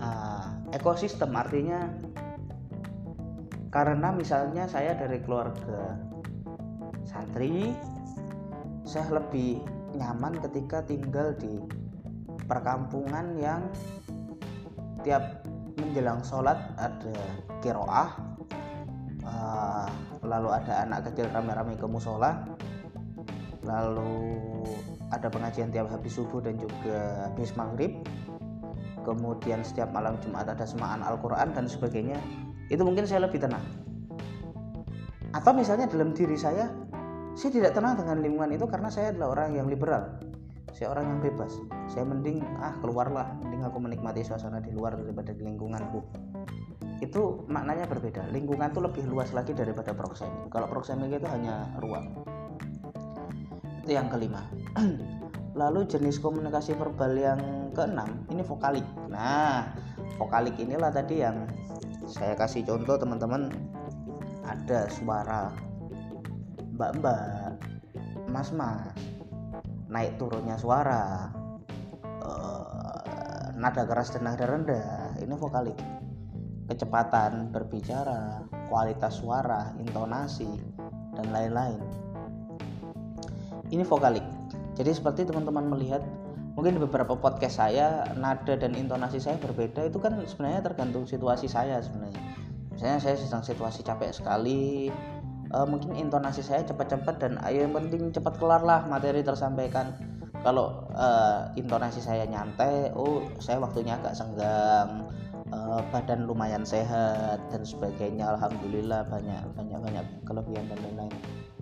uh, 0.00 0.46
ekosistem. 0.72 1.32
Artinya 1.34 1.92
karena 3.72 4.12
misalnya 4.12 4.68
saya 4.68 4.92
dari 4.92 5.16
keluarga 5.24 6.11
santri 7.12 7.76
saya 8.82 9.20
lebih 9.20 9.60
nyaman 9.94 10.40
ketika 10.40 10.80
tinggal 10.82 11.36
di 11.36 11.60
perkampungan 12.48 13.36
yang 13.36 13.68
tiap 15.04 15.44
menjelang 15.76 16.24
sholat 16.24 16.58
ada 16.80 17.16
kiroah 17.60 18.10
uh, 19.28 19.86
lalu 20.24 20.48
ada 20.50 20.88
anak 20.88 21.12
kecil 21.12 21.28
rame-rame 21.30 21.76
ke 21.76 21.86
musola 21.86 22.42
lalu 23.62 24.66
ada 25.12 25.28
pengajian 25.28 25.68
tiap 25.68 25.92
habis 25.92 26.16
subuh 26.16 26.40
dan 26.40 26.56
juga 26.56 27.28
habis 27.28 27.52
maghrib. 27.54 28.00
Kemudian 29.04 29.60
setiap 29.60 29.92
malam 29.92 30.16
Jumat 30.24 30.48
ada 30.48 30.64
semaan 30.64 31.04
Al-Quran 31.04 31.52
dan 31.52 31.68
sebagainya. 31.68 32.16
Itu 32.72 32.86
mungkin 32.86 33.04
saya 33.04 33.28
lebih 33.28 33.44
tenang. 33.44 33.62
Atau 35.36 35.52
misalnya 35.52 35.90
dalam 35.90 36.16
diri 36.16 36.38
saya 36.38 36.70
saya 37.32 37.50
tidak 37.52 37.72
tenang 37.72 37.96
dengan 37.96 38.20
lingkungan 38.20 38.50
itu 38.52 38.68
karena 38.68 38.92
saya 38.92 39.08
adalah 39.12 39.40
orang 39.40 39.56
yang 39.56 39.66
liberal. 39.68 40.20
Saya 40.72 40.92
orang 40.92 41.16
yang 41.16 41.18
bebas. 41.20 41.52
Saya 41.88 42.04
mending 42.04 42.44
ah 42.60 42.76
keluarlah. 42.80 43.28
Mending 43.44 43.64
aku 43.64 43.78
menikmati 43.80 44.24
suasana 44.24 44.60
di 44.60 44.72
luar 44.72 44.96
daripada 44.96 45.32
di 45.32 45.44
lingkunganku. 45.44 46.00
Itu 47.00 47.44
maknanya 47.48 47.88
berbeda. 47.88 48.28
Lingkungan 48.32 48.72
itu 48.72 48.80
lebih 48.84 49.04
luas 49.08 49.32
lagi 49.32 49.56
daripada 49.56 49.96
proxemic 49.96 50.52
kalau 50.52 50.68
proxemic 50.68 51.12
itu 51.12 51.28
hanya 51.28 51.68
ruang. 51.80 52.12
Itu 53.84 53.90
yang 53.96 54.12
kelima. 54.12 54.44
Lalu 55.60 55.84
jenis 55.88 56.20
komunikasi 56.20 56.76
verbal 56.76 57.12
yang 57.16 57.40
keenam 57.72 58.24
ini 58.28 58.44
vokalik. 58.44 58.84
Nah 59.08 59.72
vokalik 60.20 60.56
inilah 60.60 60.92
tadi 60.92 61.24
yang 61.24 61.48
saya 62.08 62.36
kasih 62.36 62.64
contoh 62.64 62.96
teman-teman. 63.00 63.52
Ada 64.42 64.90
suara 64.90 65.71
mbak-mbak 66.82 67.62
mas-mas 68.26 68.90
naik 69.86 70.18
turunnya 70.18 70.58
suara 70.58 71.30
uh, 72.26 73.54
nada 73.54 73.86
keras 73.86 74.10
dan 74.10 74.26
nada 74.26 74.50
rendah 74.50 75.14
ini 75.22 75.34
vokalik 75.38 75.78
kecepatan 76.66 77.54
berbicara 77.54 78.42
kualitas 78.66 79.20
suara 79.20 79.76
intonasi 79.76 80.48
dan 81.12 81.28
lain-lain. 81.28 81.82
Ini 83.68 83.84
vokalik 83.84 84.24
jadi 84.72 84.90
seperti 84.96 85.28
teman-teman 85.28 85.68
melihat 85.68 86.00
mungkin 86.56 86.76
di 86.76 86.80
beberapa 86.80 87.16
podcast 87.16 87.60
saya 87.60 88.08
nada 88.16 88.56
dan 88.56 88.72
intonasi 88.72 89.20
saya 89.20 89.36
berbeda 89.40 89.88
itu 89.88 90.00
kan 90.00 90.16
sebenarnya 90.24 90.64
tergantung 90.64 91.04
situasi 91.04 91.46
saya 91.48 91.80
sebenarnya. 91.84 92.20
Misalnya 92.72 92.98
saya 92.98 93.16
sedang 93.20 93.44
situasi 93.44 93.84
capek 93.84 94.16
sekali 94.16 94.88
uh, 95.52 95.66
mungkin 95.68 95.94
intonasi 95.94 96.40
saya 96.40 96.64
cepat-cepat 96.64 97.14
dan 97.20 97.32
ayo 97.46 97.68
yang 97.68 97.76
penting 97.76 98.10
cepat 98.10 98.40
kelar 98.40 98.64
lah 98.64 98.88
materi 98.88 99.20
tersampaikan. 99.20 99.94
Kalau 100.42 100.90
uh, 100.98 101.54
intonasi 101.54 102.02
saya 102.02 102.26
nyantai 102.26 102.90
oh 102.98 103.22
saya 103.38 103.62
waktunya 103.62 103.94
agak 103.94 104.18
senggang 104.18 105.06
uh, 105.54 105.80
badan 105.94 106.26
lumayan 106.26 106.66
sehat 106.66 107.38
dan 107.54 107.62
sebagainya. 107.62 108.34
Alhamdulillah 108.34 109.06
banyak 109.06 109.42
banyak 109.54 109.78
banyak 109.78 110.06
kelebihan 110.26 110.66
dan 110.66 110.78
lain-lain. 110.82 111.14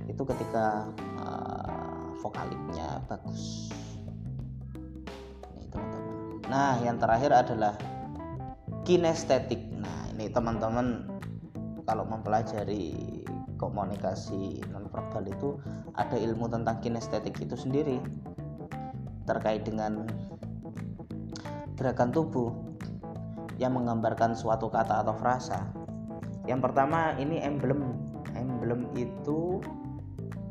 Itu 0.09 0.25
ketika 0.25 0.89
uh, 1.21 2.17
vokaliknya 2.25 3.05
bagus. 3.05 3.69
Nah 6.49 6.81
yang 6.81 6.97
terakhir 6.97 7.37
adalah 7.37 7.77
kinestetik. 8.89 9.61
Nah 9.77 10.09
ini 10.17 10.33
teman-teman 10.33 11.05
kalau 11.85 12.09
mempelajari 12.09 13.20
komunikasi 13.61 14.65
nonverbal 14.73 15.29
itu 15.29 15.61
ada 15.93 16.17
ilmu 16.17 16.49
tentang 16.49 16.81
kinestetik 16.81 17.37
itu 17.45 17.53
sendiri 17.53 18.01
terkait 19.29 19.69
dengan 19.69 20.09
gerakan 21.77 22.09
tubuh 22.09 22.51
yang 23.61 23.77
menggambarkan 23.77 24.33
suatu 24.33 24.73
kata 24.73 25.05
atau 25.05 25.13
frasa. 25.13 25.69
Yang 26.49 26.73
pertama 26.73 27.13
ini 27.21 27.45
emblem. 27.45 27.93
Emblem 28.33 28.89
itu 28.97 29.61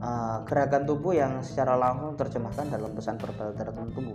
uh, 0.05 0.45
gerakan 0.45 0.85
tubuh 0.85 1.17
yang 1.17 1.41
secara 1.41 1.73
langsung 1.73 2.13
terjemahkan 2.13 2.69
dalam 2.69 2.93
pesan 2.93 3.17
verbal 3.17 3.57
tertentu. 3.57 4.13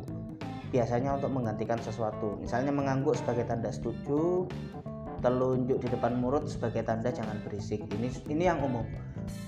Biasanya 0.70 1.18
untuk 1.18 1.30
menggantikan 1.34 1.78
sesuatu. 1.82 2.38
Misalnya 2.38 2.74
mengangguk 2.74 3.14
sebagai 3.14 3.46
tanda 3.46 3.70
setuju, 3.70 4.46
telunjuk 5.24 5.80
di 5.80 5.88
depan 5.88 6.20
mulut 6.20 6.44
sebagai 6.44 6.84
tanda 6.84 7.08
jangan 7.08 7.40
berisik. 7.48 7.80
Ini 7.88 8.12
ini 8.28 8.44
yang 8.44 8.60
umum. 8.60 8.84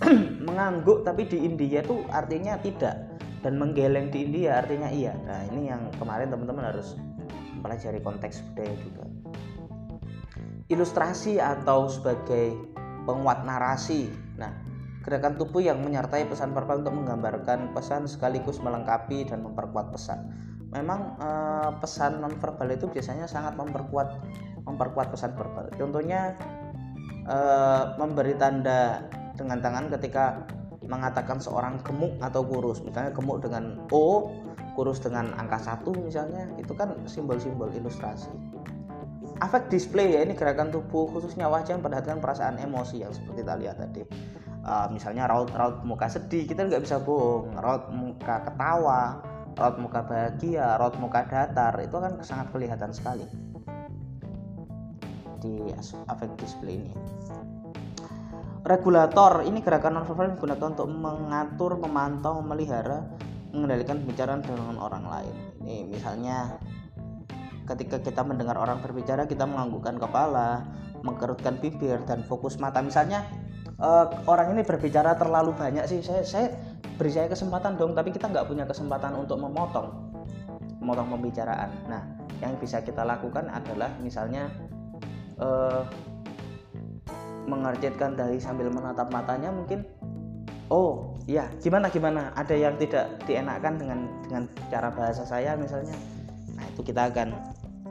Mengangguk 0.48 1.04
tapi 1.04 1.28
di 1.28 1.44
India 1.44 1.84
tuh 1.84 2.00
artinya 2.08 2.56
tidak. 2.64 3.12
Dan 3.44 3.60
menggeleng 3.60 4.08
di 4.08 4.24
India 4.24 4.64
artinya 4.64 4.88
iya. 4.88 5.12
Nah 5.28 5.44
ini 5.52 5.68
yang 5.68 5.92
kemarin 6.00 6.32
teman-teman 6.32 6.72
harus 6.72 6.96
mempelajari 7.60 8.00
konteks 8.00 8.40
budaya 8.50 8.74
juga. 8.80 9.04
Ilustrasi 10.72 11.38
atau 11.38 11.86
sebagai 11.92 12.56
penguat 13.04 13.44
narasi. 13.44 14.08
Nah 14.40 14.50
gerakan 15.06 15.38
tubuh 15.38 15.62
yang 15.62 15.78
menyertai 15.86 16.26
pesan 16.26 16.50
verbal 16.50 16.82
untuk 16.82 16.98
menggambarkan 16.98 17.70
pesan 17.70 18.10
sekaligus 18.10 18.58
melengkapi 18.58 19.22
dan 19.28 19.46
memperkuat 19.46 19.94
pesan. 19.94 20.26
Memang 20.74 21.14
eh, 21.22 21.70
pesan 21.78 22.18
nonverbal 22.18 22.74
itu 22.74 22.90
biasanya 22.90 23.30
sangat 23.30 23.54
memperkuat 23.54 24.18
memperkuat 24.66 25.14
pesan 25.14 25.32
verbal. 25.38 25.70
Contohnya 25.78 26.34
uh, 27.30 27.94
memberi 27.96 28.34
tanda 28.34 29.06
dengan 29.38 29.62
tangan 29.62 29.86
ketika 29.94 30.42
mengatakan 30.86 31.38
seorang 31.38 31.82
gemuk 31.82 32.18
atau 32.22 32.42
kurus. 32.46 32.82
Misalnya 32.82 33.14
gemuk 33.14 33.42
dengan 33.42 33.78
O, 33.90 34.30
kurus 34.78 35.02
dengan 35.02 35.34
angka 35.38 35.62
satu 35.62 35.94
misalnya, 35.98 36.50
itu 36.58 36.74
kan 36.74 36.94
simbol-simbol 37.06 37.70
ilustrasi. 37.74 38.30
Affect 39.42 39.68
display 39.68 40.16
ya 40.16 40.24
ini 40.24 40.32
gerakan 40.32 40.72
tubuh 40.72 41.12
khususnya 41.12 41.44
wajah 41.50 41.76
yang 41.76 41.84
memperhatikan 41.84 42.24
perasaan 42.24 42.56
emosi 42.56 43.04
yang 43.04 43.12
seperti 43.12 43.44
kita 43.44 43.54
lihat 43.60 43.76
tadi. 43.76 44.02
Uh, 44.66 44.90
misalnya 44.90 45.30
raut 45.30 45.52
raut 45.54 45.84
muka 45.86 46.10
sedih 46.10 46.48
kita 46.48 46.66
nggak 46.66 46.82
bisa 46.82 46.98
bohong, 46.98 47.54
raut 47.60 47.86
muka 47.92 48.48
ketawa, 48.48 49.20
raut 49.54 49.76
muka 49.76 50.02
bahagia, 50.08 50.80
raut 50.80 50.96
muka 50.98 51.22
datar 51.28 51.76
itu 51.78 51.94
kan 51.94 52.18
sangat 52.24 52.50
kelihatan 52.50 52.90
sekali 52.90 53.28
di 55.40 55.72
affect 56.08 56.34
display 56.40 56.80
ini. 56.80 56.92
Regulator 58.66 59.46
ini 59.46 59.62
gerakan 59.62 60.02
nonverbal 60.02 60.34
digunakan 60.34 60.74
untuk 60.74 60.90
mengatur 60.90 61.78
memantau 61.78 62.42
memelihara 62.42 63.06
mengendalikan 63.54 64.02
pembicaraan 64.02 64.42
dengan 64.42 64.76
orang 64.82 65.06
lain. 65.06 65.34
Ini 65.62 65.86
misalnya 65.86 66.58
ketika 67.66 68.02
kita 68.02 68.26
mendengar 68.26 68.58
orang 68.58 68.82
berbicara 68.82 69.26
kita 69.26 69.46
menganggukkan 69.46 70.02
kepala 70.02 70.66
mengkerutkan 71.06 71.62
bibir 71.62 72.02
dan 72.10 72.26
fokus 72.26 72.58
mata. 72.58 72.82
Misalnya 72.82 73.22
uh, 73.78 74.10
orang 74.26 74.58
ini 74.58 74.66
berbicara 74.66 75.14
terlalu 75.14 75.54
banyak 75.54 75.86
sih 75.86 76.02
saya 76.02 76.26
saya 76.26 76.50
beri 76.98 77.14
saya 77.14 77.30
kesempatan 77.30 77.78
dong 77.78 77.94
tapi 77.94 78.10
kita 78.10 78.26
nggak 78.26 78.50
punya 78.50 78.66
kesempatan 78.66 79.14
untuk 79.14 79.38
memotong 79.38 79.94
memotong 80.82 81.08
pembicaraan. 81.14 81.70
Nah 81.86 82.02
yang 82.42 82.58
bisa 82.58 82.82
kita 82.82 83.06
lakukan 83.06 83.46
adalah 83.48 83.94
misalnya 84.02 84.50
uh, 85.40 85.84
dahi 88.16 88.38
sambil 88.42 88.68
menatap 88.68 89.08
matanya 89.14 89.54
mungkin 89.54 89.86
oh 90.68 91.14
ya 91.30 91.46
gimana 91.62 91.90
gimana? 91.90 92.34
Ada 92.34 92.54
yang 92.54 92.74
tidak 92.78 93.22
dienakkan 93.24 93.78
dengan 93.78 94.10
dengan 94.26 94.42
cara 94.70 94.90
bahasa 94.90 95.22
saya 95.22 95.54
misalnya? 95.54 95.94
Nah 96.58 96.64
itu 96.70 96.80
kita 96.82 97.10
akan 97.12 97.32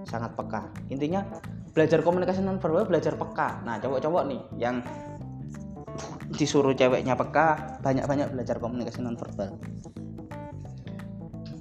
sangat 0.06 0.36
peka. 0.36 0.68
Intinya 0.92 1.24
belajar 1.72 2.04
komunikasi 2.04 2.44
non 2.44 2.60
verbal 2.60 2.88
belajar 2.88 3.16
peka. 3.16 3.64
Nah 3.64 3.80
cowok-cowok 3.80 4.24
nih 4.28 4.42
yang 4.60 4.84
disuruh 6.36 6.76
ceweknya 6.76 7.16
peka 7.16 7.80
banyak-banyak 7.80 8.34
belajar 8.36 8.60
komunikasi 8.60 9.00
non 9.00 9.16
verbal 9.16 9.56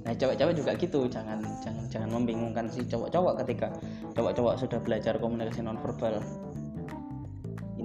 nah 0.05 0.13
cowok-cowok 0.13 0.53
juga 0.53 0.71
gitu. 0.77 1.09
Jangan 1.09 1.41
jangan 1.65 1.83
jangan 1.89 2.09
membingungkan 2.13 2.69
si 2.69 2.85
cowok-cowok 2.85 3.41
ketika 3.41 3.73
cowok-cowok 4.13 4.53
sudah 4.61 4.79
belajar 4.85 5.17
komunikasi 5.17 5.65
non 5.65 5.81
verbal 5.81 6.21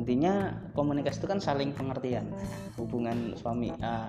intinya 0.00 0.56
komunikasi 0.72 1.20
itu 1.20 1.28
kan 1.28 1.38
saling 1.38 1.70
pengertian. 1.76 2.32
Hubungan 2.80 3.36
suami 3.36 3.68
uh, 3.84 4.08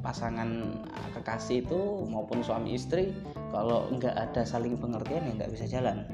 pasangan 0.00 0.72
uh, 0.88 1.08
kekasih 1.20 1.68
itu 1.68 2.08
maupun 2.08 2.40
suami 2.40 2.74
istri 2.80 3.12
kalau 3.52 3.92
nggak 3.92 4.16
ada 4.16 4.42
saling 4.42 4.74
pengertian 4.80 5.28
ya 5.28 5.32
nggak 5.44 5.52
bisa 5.52 5.64
jalan. 5.68 6.08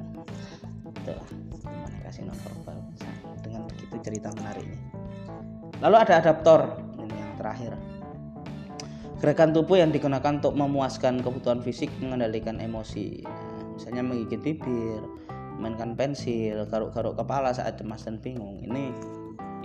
Itulah 0.98 1.26
komunikasi 1.62 2.26
nonverbal. 2.26 2.78
Dengan 3.40 3.64
begitu 3.70 3.96
cerita 4.02 4.28
menariknya. 4.34 4.80
Lalu 5.78 5.96
ada 6.02 6.14
adaptor 6.18 6.60
ini 6.98 7.14
yang 7.14 7.32
terakhir 7.38 7.72
gerakan 9.18 9.50
tubuh 9.50 9.82
yang 9.82 9.90
digunakan 9.90 10.38
untuk 10.38 10.54
memuaskan 10.54 11.18
kebutuhan 11.26 11.58
fisik 11.58 11.90
mengendalikan 11.98 12.62
emosi. 12.62 13.26
Nah, 13.26 13.74
misalnya 13.74 14.02
menggigit 14.06 14.40
bibir 14.42 15.02
mainkan 15.58 15.98
pensil 15.98 16.70
garuk-garuk 16.70 17.18
kepala 17.18 17.50
saat 17.50 17.82
cemas 17.82 18.06
dan 18.06 18.22
bingung. 18.22 18.62
Ini 18.62 18.94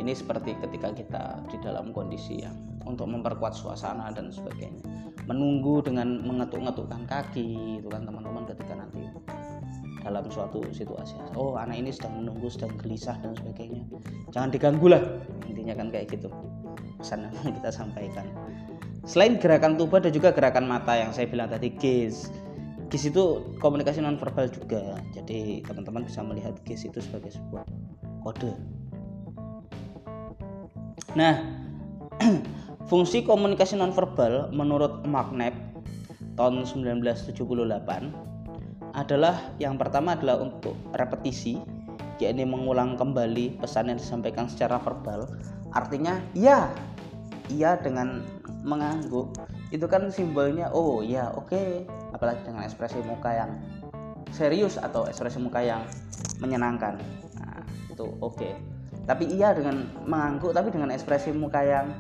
ini 0.02 0.10
seperti 0.18 0.58
ketika 0.58 0.90
kita 0.90 1.24
di 1.54 1.62
dalam 1.62 1.94
kondisi 1.94 2.42
yang 2.42 2.58
untuk 2.90 3.06
memperkuat 3.06 3.54
suasana 3.54 4.10
dan 4.10 4.34
sebagainya. 4.34 4.82
Menunggu 5.30 5.86
dengan 5.86 6.26
mengetuk-ngetukkan 6.26 7.06
kaki 7.06 7.80
itu 7.80 7.88
kan 7.94 8.10
teman-teman 8.10 8.50
ketika 8.50 8.74
nanti 8.74 9.06
dalam 10.02 10.26
suatu 10.34 10.66
situasi. 10.74 11.16
Oh 11.38 11.56
anak 11.56 11.80
ini 11.80 11.94
sedang 11.94 12.26
menunggu 12.26 12.50
sedang 12.50 12.74
gelisah 12.82 13.16
dan 13.22 13.38
sebagainya. 13.38 13.86
Jangan 14.34 14.50
diganggu 14.50 14.92
lah. 14.92 15.04
Intinya 15.46 15.78
kan 15.78 15.88
kayak 15.94 16.10
gitu. 16.12 16.28
Pesan 17.00 17.30
yang 17.30 17.54
kita 17.62 17.70
sampaikan 17.70 18.26
selain 19.04 19.36
gerakan 19.36 19.76
tubuh 19.76 20.00
ada 20.00 20.08
juga 20.08 20.32
gerakan 20.32 20.68
mata 20.68 20.96
yang 20.96 21.12
saya 21.12 21.28
bilang 21.28 21.52
tadi 21.52 21.72
gaze. 21.76 22.32
GIS 22.94 23.10
itu 23.10 23.42
komunikasi 23.58 24.06
non 24.06 24.22
verbal 24.22 24.46
juga. 24.54 25.02
Jadi 25.18 25.66
teman-teman 25.66 26.06
bisa 26.06 26.22
melihat 26.22 26.54
GIS 26.62 26.86
itu 26.88 27.02
sebagai 27.02 27.34
sebuah 27.34 27.66
kode. 28.22 28.54
Nah 31.18 31.42
fungsi 32.90 33.26
komunikasi 33.26 33.82
non 33.82 33.92
verbal 33.92 34.54
menurut 34.54 35.02
Magnep 35.10 35.58
tahun 36.38 36.70
1978 36.70 37.50
adalah 38.94 39.42
yang 39.58 39.76
pertama 39.82 40.14
adalah 40.14 40.38
untuk 40.46 40.78
repetisi 40.94 41.58
yakni 42.22 42.46
mengulang 42.46 42.94
kembali 42.94 43.58
pesan 43.58 43.90
yang 43.90 43.98
disampaikan 43.98 44.46
secara 44.46 44.78
verbal. 44.78 45.26
Artinya 45.74 46.22
ya 46.38 46.70
iya 47.50 47.74
dengan 47.82 48.22
mengangguk 48.64 49.36
itu 49.70 49.86
kan 49.86 50.08
simbolnya 50.10 50.72
oh 50.72 51.04
ya 51.04 51.30
oke. 51.36 51.52
Okay. 51.52 51.84
apalagi 52.16 52.42
dengan 52.48 52.64
ekspresi 52.64 53.04
muka 53.04 53.30
yang 53.36 53.52
serius 54.32 54.80
atau 54.80 55.06
ekspresi 55.06 55.42
muka 55.42 55.62
yang 55.62 55.82
menyenangkan. 56.40 56.98
Nah, 57.38 57.62
itu 57.92 58.08
oke. 58.24 58.40
Okay. 58.40 58.54
tapi 59.04 59.28
iya 59.36 59.52
dengan 59.52 59.84
mengangguk 60.08 60.56
tapi 60.56 60.72
dengan 60.72 60.88
ekspresi 60.96 61.36
muka 61.36 61.60
yang 61.60 61.92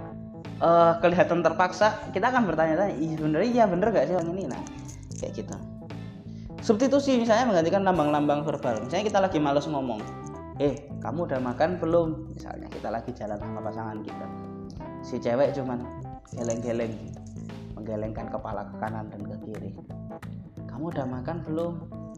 uh, 0.63 0.95
kelihatan 1.03 1.43
terpaksa 1.43 1.99
kita 2.15 2.31
akan 2.31 2.47
bertanya-tanya 2.47 2.95
iya 2.95 3.15
bener 3.19 3.41
iya 3.43 3.63
bener 3.67 3.91
gak 3.91 4.07
sih 4.07 4.15
orang 4.15 4.31
ini? 4.31 4.47
Nah 4.47 4.63
kayak 5.19 5.33
gitu. 5.35 5.55
Substitusi 6.63 7.19
misalnya 7.19 7.43
menggantikan 7.51 7.83
lambang-lambang 7.83 8.47
verbal. 8.47 8.87
Misalnya 8.87 9.03
kita 9.03 9.19
lagi 9.19 9.37
males 9.43 9.67
ngomong 9.67 9.99
eh 10.61 10.87
kamu 11.03 11.27
udah 11.27 11.39
makan 11.43 11.75
belum? 11.81 12.31
Misalnya 12.31 12.71
kita 12.71 12.87
lagi 12.87 13.11
jalan 13.11 13.35
sama 13.35 13.59
pasangan 13.59 13.99
kita. 13.99 14.27
Si 15.03 15.19
cewek 15.19 15.51
cuman 15.59 15.83
geleng-geleng 16.35 16.93
menggelengkan 17.77 18.27
kepala 18.29 18.67
ke 18.69 18.75
kanan 18.81 19.09
dan 19.09 19.21
ke 19.25 19.35
kiri. 19.45 19.71
Kamu 20.69 20.89
udah 20.89 21.05
makan 21.05 21.37
belum? 21.45 21.73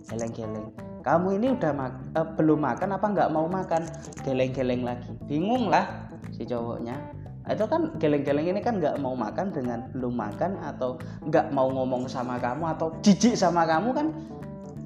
Geleng-geleng 0.10 0.86
kamu 1.06 1.38
ini 1.38 1.54
udah 1.54 1.72
mak 1.78 1.94
uh, 2.18 2.26
belum 2.34 2.66
makan 2.66 2.98
apa 2.98 3.06
nggak 3.14 3.30
mau 3.30 3.46
makan? 3.46 3.86
Geleng-geleng 4.26 4.82
lagi. 4.82 5.14
Bingung 5.30 5.70
lah 5.70 6.10
si 6.34 6.50
cowoknya. 6.50 6.98
Itu 7.46 7.70
kan 7.70 7.94
geleng-geleng 8.02 8.58
ini 8.58 8.60
kan 8.66 8.82
nggak 8.82 8.98
mau 8.98 9.14
makan 9.14 9.54
dengan 9.54 9.86
belum 9.94 10.18
makan 10.18 10.58
atau 10.66 10.98
nggak 11.30 11.54
mau 11.54 11.70
ngomong 11.70 12.10
sama 12.10 12.42
kamu 12.42 12.74
atau 12.74 12.90
jijik 13.06 13.38
sama 13.38 13.70
kamu 13.70 13.94
kan? 13.94 14.08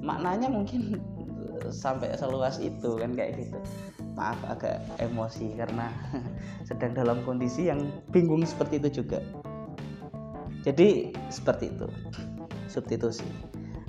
Maknanya 0.04 0.52
mungkin 0.52 1.00
sampai 1.72 2.12
seluas 2.20 2.60
itu 2.60 3.00
kan 3.00 3.16
kayak 3.16 3.40
gitu 3.40 3.56
maaf 4.20 4.36
agak 4.52 4.84
emosi 5.00 5.56
karena 5.56 5.88
sedang 6.68 6.92
dalam 6.92 7.24
kondisi 7.24 7.72
yang 7.72 7.88
bingung 8.12 8.44
seperti 8.44 8.76
itu 8.76 9.00
juga. 9.00 9.24
Jadi 10.60 11.16
seperti 11.32 11.72
itu. 11.72 11.88
Substitusi. 12.68 13.24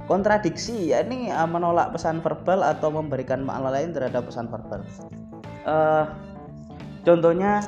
Kontradiksi 0.08 0.96
ya 0.96 1.04
ini 1.04 1.30
uh, 1.30 1.46
menolak 1.46 1.94
pesan 1.94 2.24
verbal 2.24 2.64
atau 2.66 2.90
memberikan 2.90 3.44
makna 3.46 3.70
lain 3.70 3.92
terhadap 3.94 4.26
pesan 4.26 4.50
verbal. 4.50 4.82
Uh, 5.68 6.08
contohnya 7.04 7.68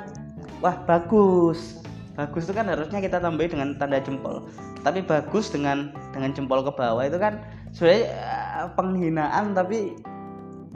wah 0.63 0.79
bagus. 0.87 1.83
Bagus 2.17 2.49
itu 2.49 2.53
kan 2.55 2.69
harusnya 2.71 3.03
kita 3.03 3.19
tambahin 3.21 3.53
dengan 3.53 3.69
tanda 3.77 4.01
jempol. 4.01 4.41
Tapi 4.81 5.05
bagus 5.05 5.53
dengan 5.53 5.93
dengan 6.15 6.33
jempol 6.33 6.65
ke 6.65 6.71
bawah 6.73 7.03
itu 7.05 7.19
kan 7.21 7.43
sebenarnya 7.75 8.09
uh, 8.17 8.67
penghinaan 8.73 9.53
tapi 9.53 9.93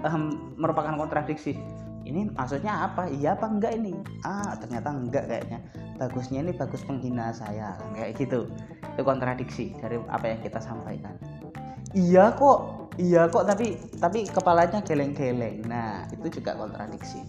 um, 0.06 0.54
merupakan 0.60 0.94
kontradiksi. 0.98 1.58
Ini 2.08 2.32
maksudnya 2.32 2.88
apa? 2.88 3.12
Iya 3.12 3.36
apa 3.36 3.52
enggak 3.52 3.76
ini? 3.76 3.92
Ah 4.24 4.56
ternyata 4.56 4.96
enggak 4.96 5.28
kayaknya. 5.28 5.60
Bagusnya 5.98 6.40
ini 6.46 6.54
bagus 6.56 6.86
penghina 6.88 7.36
saya 7.36 7.76
kayak 7.98 8.16
gitu. 8.16 8.48
Itu 8.96 9.02
kontradiksi 9.04 9.76
dari 9.82 10.00
apa 10.08 10.26
yang 10.32 10.40
kita 10.40 10.60
sampaikan. 10.64 11.20
Iya 11.92 12.32
kok 12.36 12.92
iya 12.96 13.28
kok 13.28 13.44
tapi 13.44 13.76
tapi 14.00 14.24
kepalanya 14.30 14.80
geleng-geleng. 14.88 15.68
Nah 15.68 16.08
itu 16.16 16.40
juga 16.40 16.56
kontradiksi. 16.56 17.20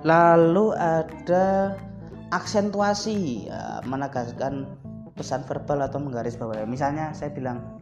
Lalu 0.00 0.72
ada 0.80 1.76
aksentuasi 2.30 3.50
ya, 3.50 3.82
menegaskan 3.84 4.64
pesan 5.18 5.44
verbal 5.44 5.84
atau 5.84 6.00
menggaris 6.00 6.38
bawah 6.38 6.64
misalnya 6.64 7.12
saya 7.12 7.28
bilang 7.34 7.79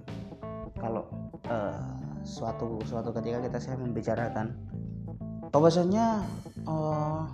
kalau 0.89 1.05
uh, 1.53 1.85
suatu 2.25 2.81
suatu 2.89 3.13
ketika 3.13 3.45
kita 3.45 3.59
saya 3.61 3.77
membicarakan 3.77 4.57
bahwasanya 5.53 6.25
uh, 6.65 7.29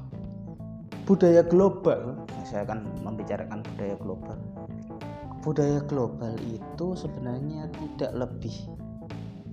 budaya 1.06 1.46
global 1.46 2.18
saya 2.42 2.66
akan 2.66 2.82
membicarakan 3.06 3.62
budaya 3.62 3.94
global. 4.02 4.38
Budaya 5.46 5.80
global 5.86 6.34
itu 6.50 6.86
sebenarnya 6.98 7.70
tidak 7.78 8.12
lebih 8.26 8.56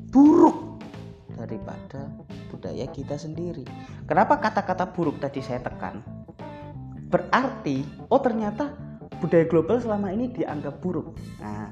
buruk 0.09 0.81
daripada 1.37 2.09
budaya 2.49 2.89
kita 2.89 3.21
sendiri. 3.21 3.63
Kenapa 4.09 4.41
kata-kata 4.41 4.89
buruk 4.97 5.21
tadi 5.21 5.45
saya 5.45 5.61
tekan? 5.61 6.01
Berarti 7.11 7.85
oh 8.09 8.17
ternyata 8.17 8.73
budaya 9.21 9.45
global 9.45 9.77
selama 9.77 10.09
ini 10.09 10.33
dianggap 10.33 10.81
buruk. 10.81 11.13
Nah 11.37 11.69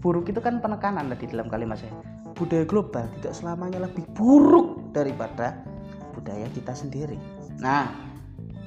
buruk 0.00 0.32
itu 0.32 0.40
kan 0.40 0.58
penekanan 0.64 1.12
tadi 1.12 1.28
dalam 1.28 1.52
kalimat 1.52 1.76
saya 1.76 1.92
budaya 2.40 2.64
global 2.64 3.04
tidak 3.20 3.36
selamanya 3.36 3.84
lebih 3.84 4.08
buruk 4.16 4.96
daripada 4.96 5.60
budaya 6.16 6.48
kita 6.56 6.72
sendiri. 6.72 7.20
Nah, 7.60 7.92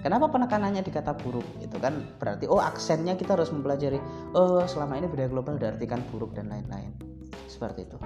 kenapa 0.06 0.30
penekanannya 0.30 0.86
dikata 0.86 1.18
buruk? 1.18 1.46
Itu 1.58 1.82
kan 1.82 2.06
berarti 2.22 2.46
oh 2.46 2.62
aksennya 2.62 3.18
kita 3.18 3.34
harus 3.34 3.50
mempelajari 3.50 3.98
oh 4.38 4.62
selama 4.70 5.02
ini 5.02 5.10
budaya 5.10 5.30
global 5.34 5.58
diartikan 5.58 6.06
buruk 6.14 6.38
dan 6.38 6.54
lain-lain. 6.54 6.94
Seperti 7.50 7.90
itu. 7.90 7.98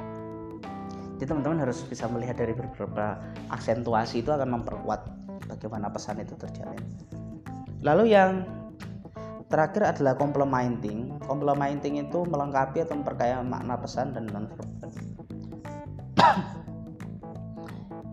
Jadi 1.17 1.33
teman-teman 1.33 1.65
harus 1.67 1.83
bisa 1.83 2.05
melihat 2.07 2.37
dari 2.39 2.53
beberapa 2.53 3.19
aksentuasi 3.49 4.21
itu 4.23 4.29
akan 4.29 4.61
memperkuat 4.61 5.01
bagaimana 5.49 5.89
pesan 5.89 6.21
itu 6.21 6.37
terjalin. 6.37 6.85
Lalu 7.81 8.13
yang 8.13 8.45
terakhir 9.47 9.95
adalah 9.95 10.13
complementing 10.19 11.15
complementing 11.23 11.99
itu 12.03 12.23
melengkapi 12.27 12.83
atau 12.83 12.99
memperkaya 12.99 13.39
makna 13.43 13.79
pesan 13.79 14.11
dan 14.11 14.27
non 14.31 14.51
verbal 14.51 14.91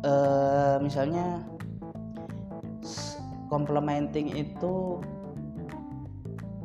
uh, 0.07 0.77
misalnya 0.87 1.43
complementing 3.55 4.35
itu 4.35 4.99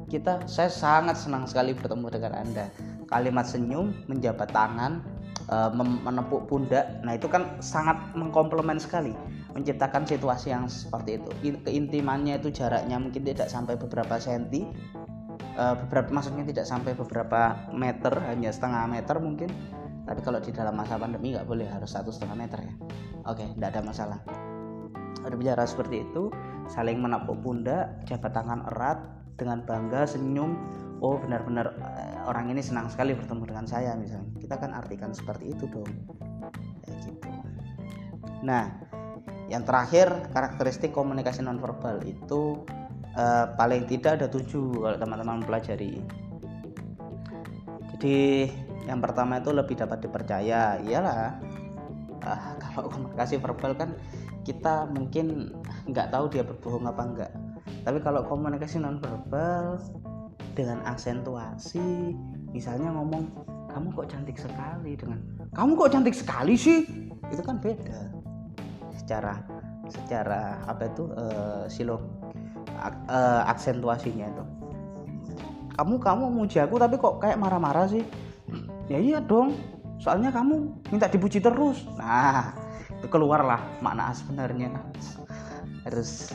kita 0.10 0.41
saya 0.49 0.73
sangat 0.73 1.21
senang 1.21 1.45
sekali 1.45 1.77
bertemu 1.77 2.10
dengan 2.10 2.34
anda. 2.41 2.65
Kalimat 3.13 3.45
senyum 3.45 3.93
menjabat 4.10 4.49
tangan 4.49 5.05
uh, 5.53 5.69
menepuk 5.77 6.49
pundak. 6.49 6.89
Nah 7.05 7.13
itu 7.13 7.29
kan 7.29 7.62
sangat 7.62 7.97
mengkomplement 8.17 8.82
sekali 8.82 9.13
menciptakan 9.60 10.08
situasi 10.08 10.56
yang 10.56 10.72
seperti 10.72 11.19
itu. 11.19 11.30
Keintimannya 11.67 12.39
itu 12.39 12.50
jaraknya 12.56 12.95
mungkin 12.95 13.28
tidak 13.28 13.52
sampai 13.52 13.76
beberapa 13.76 14.15
senti 14.15 14.63
uh, 15.60 15.76
beberapa 15.86 16.10
maksudnya 16.15 16.48
tidak 16.48 16.65
sampai 16.65 16.95
beberapa 16.95 17.60
meter 17.76 18.13
hanya 18.32 18.50
setengah 18.56 18.88
meter 18.88 19.19
mungkin. 19.19 19.52
Tapi 20.08 20.26
kalau 20.26 20.41
di 20.41 20.50
dalam 20.50 20.74
masa 20.74 20.98
pandemi 20.98 21.36
nggak 21.36 21.45
boleh 21.45 21.67
harus 21.69 21.93
satu 21.93 22.10
setengah 22.10 22.38
meter 22.39 22.60
ya. 22.63 22.74
Oke 23.28 23.45
tidak 23.60 23.76
ada 23.76 23.82
masalah. 23.84 24.19
Ada 25.22 25.36
bicara 25.36 25.67
seperti 25.67 26.08
itu 26.08 26.32
saling 26.72 27.04
menepuk 27.04 27.38
pundak 27.43 28.00
jabat 28.08 28.32
tangan 28.32 28.65
erat 28.74 29.04
dengan 29.36 29.62
bangga 29.67 30.08
senyum. 30.08 30.56
Oh 31.00 31.15
benar-benar 31.15 31.76
eh, 31.80 32.19
orang 32.28 32.52
ini 32.52 32.60
senang 32.60 32.91
sekali 32.91 33.13
bertemu 33.13 33.43
dengan 33.45 33.65
saya 33.69 33.93
misalnya. 34.00 34.34
Kita 34.39 34.56
kan 34.58 34.74
artikan 34.74 35.13
seperti 35.13 35.54
itu 35.54 35.69
dong. 35.69 35.91
Ya 36.88 36.95
gitu. 37.06 37.30
Nah 38.41 38.88
yang 39.50 39.66
terakhir 39.66 40.30
karakteristik 40.30 40.94
komunikasi 40.94 41.42
nonverbal 41.42 42.06
itu 42.06 42.64
uh, 43.18 43.50
paling 43.58 43.90
tidak 43.90 44.22
ada 44.22 44.28
tujuh 44.30 44.86
kalau 44.86 44.98
teman-teman 44.98 45.42
pelajari. 45.44 46.00
Jadi 47.98 48.48
yang 48.86 49.02
pertama 49.02 49.42
itu 49.42 49.50
lebih 49.52 49.76
dapat 49.76 50.06
dipercaya. 50.06 50.78
Iyalah. 50.86 51.42
Uh, 52.22 52.54
kalau 52.78 52.88
komunikasi 52.94 53.42
verbal 53.42 53.74
kan 53.74 53.98
kita 54.46 54.88
mungkin 54.88 55.52
nggak 55.90 56.14
tahu 56.14 56.32
dia 56.32 56.42
berbohong 56.46 56.88
apa 56.88 57.04
enggak 57.04 57.32
tapi 57.84 58.00
kalau 58.04 58.26
komunikasi 58.26 58.82
nonverbal 58.82 59.80
dengan 60.58 60.84
aksentuasi 60.84 62.16
misalnya 62.52 62.92
ngomong 62.92 63.30
kamu 63.70 63.94
kok 63.94 64.10
cantik 64.10 64.38
sekali? 64.38 64.98
dengan 64.98 65.22
kamu 65.54 65.72
kok 65.78 65.92
cantik 65.94 66.16
sekali 66.18 66.58
sih? 66.58 66.90
Itu 67.30 67.46
kan 67.46 67.62
beda 67.62 68.18
secara 69.10 69.41
secara 69.89 70.62
apa 70.69 70.86
itu 70.86 71.10
uh, 71.17 71.65
silo 71.65 71.98
uh, 73.10 73.41
aksentuasinya 73.50 74.30
itu. 74.30 74.45
Kamu 75.74 75.98
kamu 75.98 76.30
muji 76.30 76.62
aku 76.62 76.78
tapi 76.78 77.02
kok 77.02 77.17
kayak 77.17 77.41
marah-marah 77.41 77.89
sih? 77.89 78.06
Ya 78.86 79.02
iya 79.02 79.17
dong 79.17 79.58
soalnya 79.98 80.30
kamu 80.30 80.86
minta 80.93 81.10
dipuji 81.10 81.41
terus. 81.41 81.89
Nah 81.98 82.54
itu 82.93 83.10
keluarlah 83.10 83.58
makna 83.82 84.13
sebenarnya. 84.13 84.78
Harus 85.89 86.30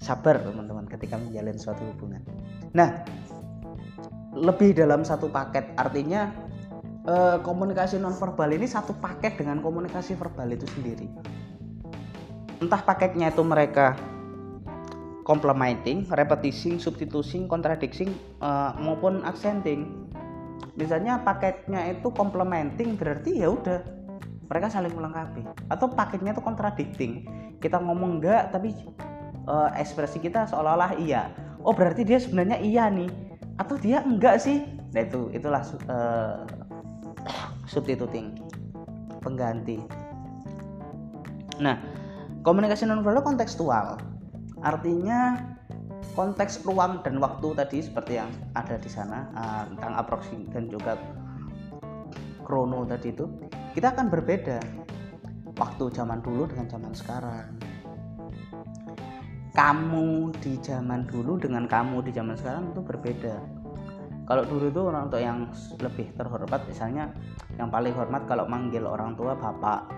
sabar 0.00 0.40
teman-teman 0.40 0.88
ketika 0.88 1.20
menjalin 1.20 1.60
suatu 1.60 1.84
hubungan. 1.92 2.24
Nah 2.72 3.04
lebih 4.32 4.72
dalam 4.72 5.04
satu 5.04 5.28
paket 5.28 5.76
artinya 5.76 6.32
eh, 7.04 7.36
komunikasi 7.44 8.00
nonverbal 8.00 8.48
ini 8.48 8.64
satu 8.64 8.96
paket 8.96 9.36
dengan 9.36 9.60
komunikasi 9.60 10.16
verbal 10.16 10.52
itu 10.52 10.64
sendiri 10.72 11.35
entah 12.60 12.80
paketnya 12.80 13.32
itu 13.32 13.42
mereka 13.44 13.96
complementing, 15.26 16.06
repetishing, 16.06 16.78
substituting, 16.78 17.50
contradicting 17.50 18.14
uh, 18.38 18.72
maupun 18.78 19.26
accenting. 19.26 20.06
Misalnya 20.78 21.18
paketnya 21.26 21.90
itu 21.90 22.08
complementing 22.14 22.94
berarti 22.94 23.42
ya 23.42 23.50
udah 23.50 23.82
mereka 24.46 24.70
saling 24.70 24.94
melengkapi. 24.94 25.42
Atau 25.66 25.90
paketnya 25.90 26.30
itu 26.30 26.42
contradicting. 26.44 27.26
Kita 27.58 27.82
ngomong 27.82 28.22
enggak 28.22 28.54
tapi 28.54 28.70
uh, 29.50 29.74
ekspresi 29.74 30.22
kita 30.22 30.46
seolah-olah 30.46 30.94
iya. 31.02 31.34
Oh 31.66 31.74
berarti 31.74 32.06
dia 32.06 32.22
sebenarnya 32.22 32.62
iya 32.62 32.86
nih. 32.86 33.10
Atau 33.58 33.80
dia 33.82 34.06
enggak 34.06 34.38
sih? 34.38 34.62
Nah 34.94 35.02
itu 35.02 35.26
itulah 35.34 35.66
uh, 35.90 36.46
substituting 37.72 38.38
pengganti. 39.26 39.82
Nah, 41.58 41.80
Komunikasi 42.46 42.86
nonverbal 42.86 43.26
kontekstual. 43.26 43.98
Artinya 44.62 45.34
konteks 46.14 46.62
ruang 46.62 47.02
dan 47.02 47.18
waktu 47.18 47.58
tadi 47.58 47.82
seperti 47.82 48.22
yang 48.22 48.30
ada 48.54 48.78
di 48.78 48.86
sana 48.86 49.26
uh, 49.34 49.62
tentang 49.74 49.92
aproxim 49.98 50.46
dan 50.54 50.70
juga 50.70 50.94
krono 52.46 52.86
tadi 52.86 53.10
itu 53.10 53.26
kita 53.74 53.92
akan 53.92 54.06
berbeda 54.06 54.62
waktu 55.58 55.84
zaman 55.90 56.22
dulu 56.22 56.46
dengan 56.46 56.70
zaman 56.70 56.94
sekarang 56.94 57.50
kamu 59.52 60.30
di 60.38 60.54
zaman 60.62 61.04
dulu 61.10 61.42
dengan 61.42 61.66
kamu 61.66 62.06
di 62.06 62.14
zaman 62.14 62.38
sekarang 62.38 62.70
itu 62.70 62.80
berbeda 62.80 63.34
kalau 64.24 64.46
dulu 64.46 64.70
itu 64.70 64.80
orang 64.86 65.10
untuk 65.10 65.20
yang 65.20 65.50
lebih 65.82 66.14
terhormat 66.14 66.62
misalnya 66.70 67.10
yang 67.58 67.68
paling 67.68 67.92
hormat 67.92 68.24
kalau 68.30 68.46
manggil 68.46 68.86
orang 68.86 69.18
tua 69.18 69.34
bapak 69.34 69.90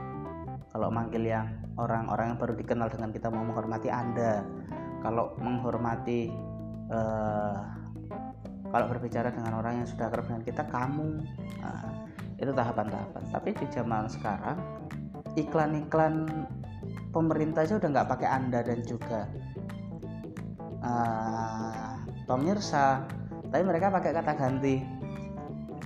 kalau 0.72 0.88
manggil 0.88 1.22
yang 1.22 1.46
orang-orang 1.78 2.34
yang 2.34 2.38
baru 2.38 2.54
dikenal 2.58 2.90
dengan 2.90 3.10
kita 3.14 3.30
mau 3.30 3.46
menghormati 3.46 3.88
anda. 3.88 4.42
Kalau 5.00 5.38
menghormati 5.38 6.28
uh, 6.90 7.62
kalau 8.68 8.86
berbicara 8.90 9.32
dengan 9.32 9.56
orang 9.62 9.80
yang 9.80 9.88
sudah 9.88 10.10
kerap 10.10 10.26
dengan 10.26 10.42
kita 10.44 10.62
kamu. 10.68 11.22
Uh, 11.62 11.92
itu 12.38 12.54
tahapan-tahapan. 12.54 13.22
Tapi 13.34 13.50
di 13.50 13.66
zaman 13.74 14.06
sekarang 14.06 14.58
iklan-iklan 15.34 16.26
pemerintah 17.10 17.66
aja 17.66 17.78
udah 17.78 17.88
nggak 17.90 18.08
pakai 18.10 18.28
anda 18.28 18.60
dan 18.62 18.78
juga 18.86 19.26
uh, 20.82 21.98
pemirsa 22.26 23.02
tapi 23.48 23.64
mereka 23.64 23.88
pakai 23.88 24.12
kata 24.12 24.32
ganti 24.36 24.84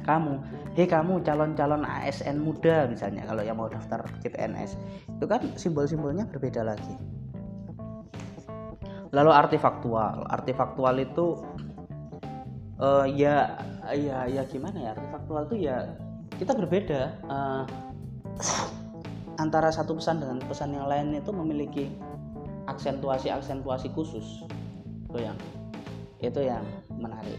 kamu 0.02 0.42
hei 0.72 0.88
kamu 0.88 1.20
calon-calon 1.20 1.84
ASN 1.84 2.40
muda 2.40 2.88
misalnya 2.88 3.28
kalau 3.28 3.44
yang 3.44 3.60
mau 3.60 3.68
daftar 3.68 4.00
CPNS 4.24 4.80
itu 5.20 5.24
kan 5.28 5.44
simbol-simbolnya 5.60 6.24
berbeda 6.32 6.64
lagi. 6.64 6.96
Lalu 9.12 9.28
artifaktual. 9.28 10.24
Artifaktual 10.32 10.96
itu 10.96 11.44
uh, 12.80 13.04
ya 13.04 13.60
ya 13.92 14.24
ya 14.24 14.42
gimana 14.48 14.80
ya? 14.80 14.90
Artifaktual 14.96 15.44
itu 15.52 15.68
ya 15.68 15.92
kita 16.40 16.56
berbeda. 16.56 17.20
Uh, 17.28 17.64
antara 19.44 19.68
satu 19.68 20.00
pesan 20.00 20.24
dengan 20.24 20.40
pesan 20.48 20.72
yang 20.72 20.88
lain 20.88 21.12
itu 21.12 21.28
memiliki 21.28 21.84
aksentuasi 22.64 23.28
aksentuasi 23.28 23.92
khusus. 23.92 24.48
Itu 25.12 25.20
yang 25.20 25.36
itu 26.24 26.40
yang 26.40 26.64
menarik. 26.96 27.36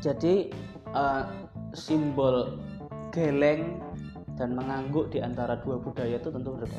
Jadi 0.00 0.48
uh, 0.94 1.24
simbol 1.74 2.60
geleng 3.10 3.80
dan 4.38 4.54
mengangguk 4.54 5.10
di 5.10 5.18
antara 5.18 5.58
dua 5.58 5.82
budaya 5.82 6.16
itu 6.20 6.30
tentu 6.30 6.54
berbeda. 6.54 6.78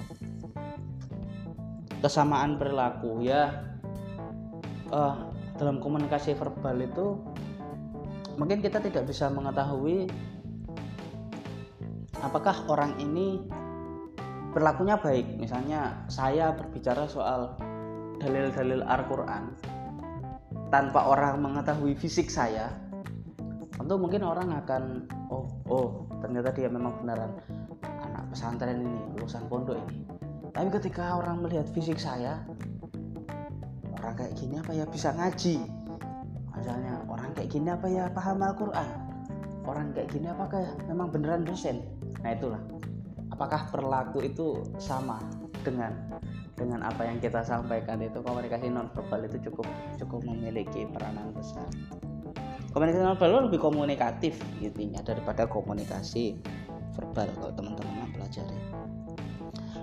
Kesamaan 2.00 2.56
perilaku 2.56 3.20
ya 3.20 3.52
uh, 4.96 5.28
dalam 5.60 5.84
komunikasi 5.84 6.32
verbal 6.40 6.80
itu 6.80 7.20
mungkin 8.40 8.64
kita 8.64 8.80
tidak 8.80 9.04
bisa 9.04 9.28
mengetahui 9.28 10.08
apakah 12.24 12.56
orang 12.72 12.96
ini 13.04 13.44
berlakunya 14.56 14.96
baik. 14.96 15.28
Misalnya 15.36 16.08
saya 16.08 16.56
berbicara 16.56 17.06
soal 17.06 17.60
dalil-dalil 18.24 18.84
Al-Qur'an 18.84 19.56
tanpa 20.70 21.10
orang 21.10 21.42
mengetahui 21.42 21.98
fisik 21.98 22.32
saya, 22.32 22.70
tentu 23.90 24.06
mungkin 24.06 24.22
orang 24.22 24.54
akan 24.54 25.10
oh 25.34 25.50
oh 25.66 26.06
ternyata 26.22 26.54
dia 26.54 26.70
memang 26.70 26.94
benaran 27.02 27.34
anak 27.82 28.30
pesantren 28.30 28.86
ini 28.86 29.02
lulusan 29.18 29.42
pondok 29.50 29.82
ini. 29.82 30.06
Tapi 30.54 30.70
ketika 30.78 31.18
orang 31.18 31.42
melihat 31.42 31.66
fisik 31.74 31.98
saya 31.98 32.38
orang 33.98 34.14
kayak 34.14 34.38
gini 34.38 34.62
apa 34.62 34.78
ya 34.78 34.86
bisa 34.86 35.10
ngaji? 35.10 35.66
Misalnya 36.54 37.02
orang 37.10 37.34
kayak 37.34 37.50
gini 37.50 37.66
apa 37.74 37.90
ya 37.90 38.06
paham 38.14 38.46
Al-Quran? 38.46 38.90
Orang 39.66 39.90
kayak 39.98 40.14
gini 40.14 40.30
apakah 40.30 40.70
memang 40.86 41.10
beneran 41.10 41.42
dosen? 41.50 41.82
Nah 42.22 42.38
itulah. 42.38 42.62
Apakah 43.34 43.74
perilaku 43.74 44.22
itu 44.22 44.70
sama 44.78 45.18
dengan 45.66 45.98
dengan 46.54 46.86
apa 46.86 47.10
yang 47.10 47.18
kita 47.18 47.42
sampaikan 47.42 47.98
itu? 48.06 48.22
Komunikasi 48.22 48.70
non 48.70 48.94
verbal 48.94 49.26
itu 49.26 49.50
cukup 49.50 49.66
cukup 49.98 50.22
memiliki 50.30 50.86
peranan 50.94 51.34
besar 51.34 51.66
komunikasi 52.74 53.02
non 53.02 53.18
verbal 53.18 53.50
lebih 53.50 53.62
komunikatif 53.62 54.38
intinya 54.62 55.02
daripada 55.02 55.50
komunikasi 55.50 56.38
verbal 56.94 57.28
kalau 57.38 57.52
teman-teman 57.56 58.10
pelajari. 58.14 58.58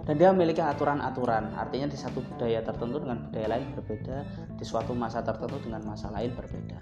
Dan 0.07 0.23
dia 0.23 0.31
memiliki 0.31 0.63
aturan-aturan 0.63 1.51
artinya 1.59 1.91
di 1.91 1.99
satu 1.99 2.23
budaya 2.23 2.63
tertentu 2.63 3.03
dengan 3.03 3.27
budaya 3.27 3.59
lain 3.59 3.75
berbeda 3.75 4.17
di 4.55 4.63
suatu 4.63 4.95
masa 4.95 5.19
tertentu 5.19 5.59
dengan 5.67 5.83
masa 5.83 6.15
lain 6.15 6.31
berbeda. 6.31 6.79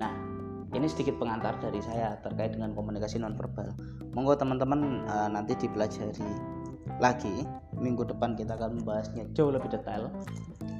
Nah 0.00 0.14
ini 0.72 0.88
sedikit 0.88 1.20
pengantar 1.20 1.60
dari 1.60 1.84
saya 1.84 2.16
terkait 2.24 2.56
dengan 2.56 2.72
komunikasi 2.72 3.20
nonverbal. 3.20 3.76
Monggo 4.16 4.40
teman-teman 4.40 5.04
uh, 5.04 5.28
nanti 5.28 5.52
dipelajari 5.52 6.24
lagi. 6.96 7.44
Minggu 7.76 8.08
depan 8.08 8.40
kita 8.40 8.56
akan 8.56 8.80
membahasnya 8.80 9.28
jauh 9.36 9.52
lebih 9.52 9.68
detail 9.68 10.08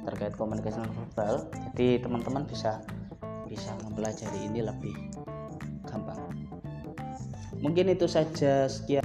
terkait 0.09 0.33
komunikasi 0.33 0.81
nonverbal. 0.81 1.45
Jadi 1.53 2.01
teman-teman 2.01 2.41
bisa 2.49 2.81
bisa 3.47 3.71
mempelajari 3.83 4.51
ini 4.51 4.61
lebih 4.61 4.95
gampang. 5.87 6.19
Mungkin 7.63 7.89
itu 7.89 8.05
saja 8.05 8.69
sekian. 8.69 9.03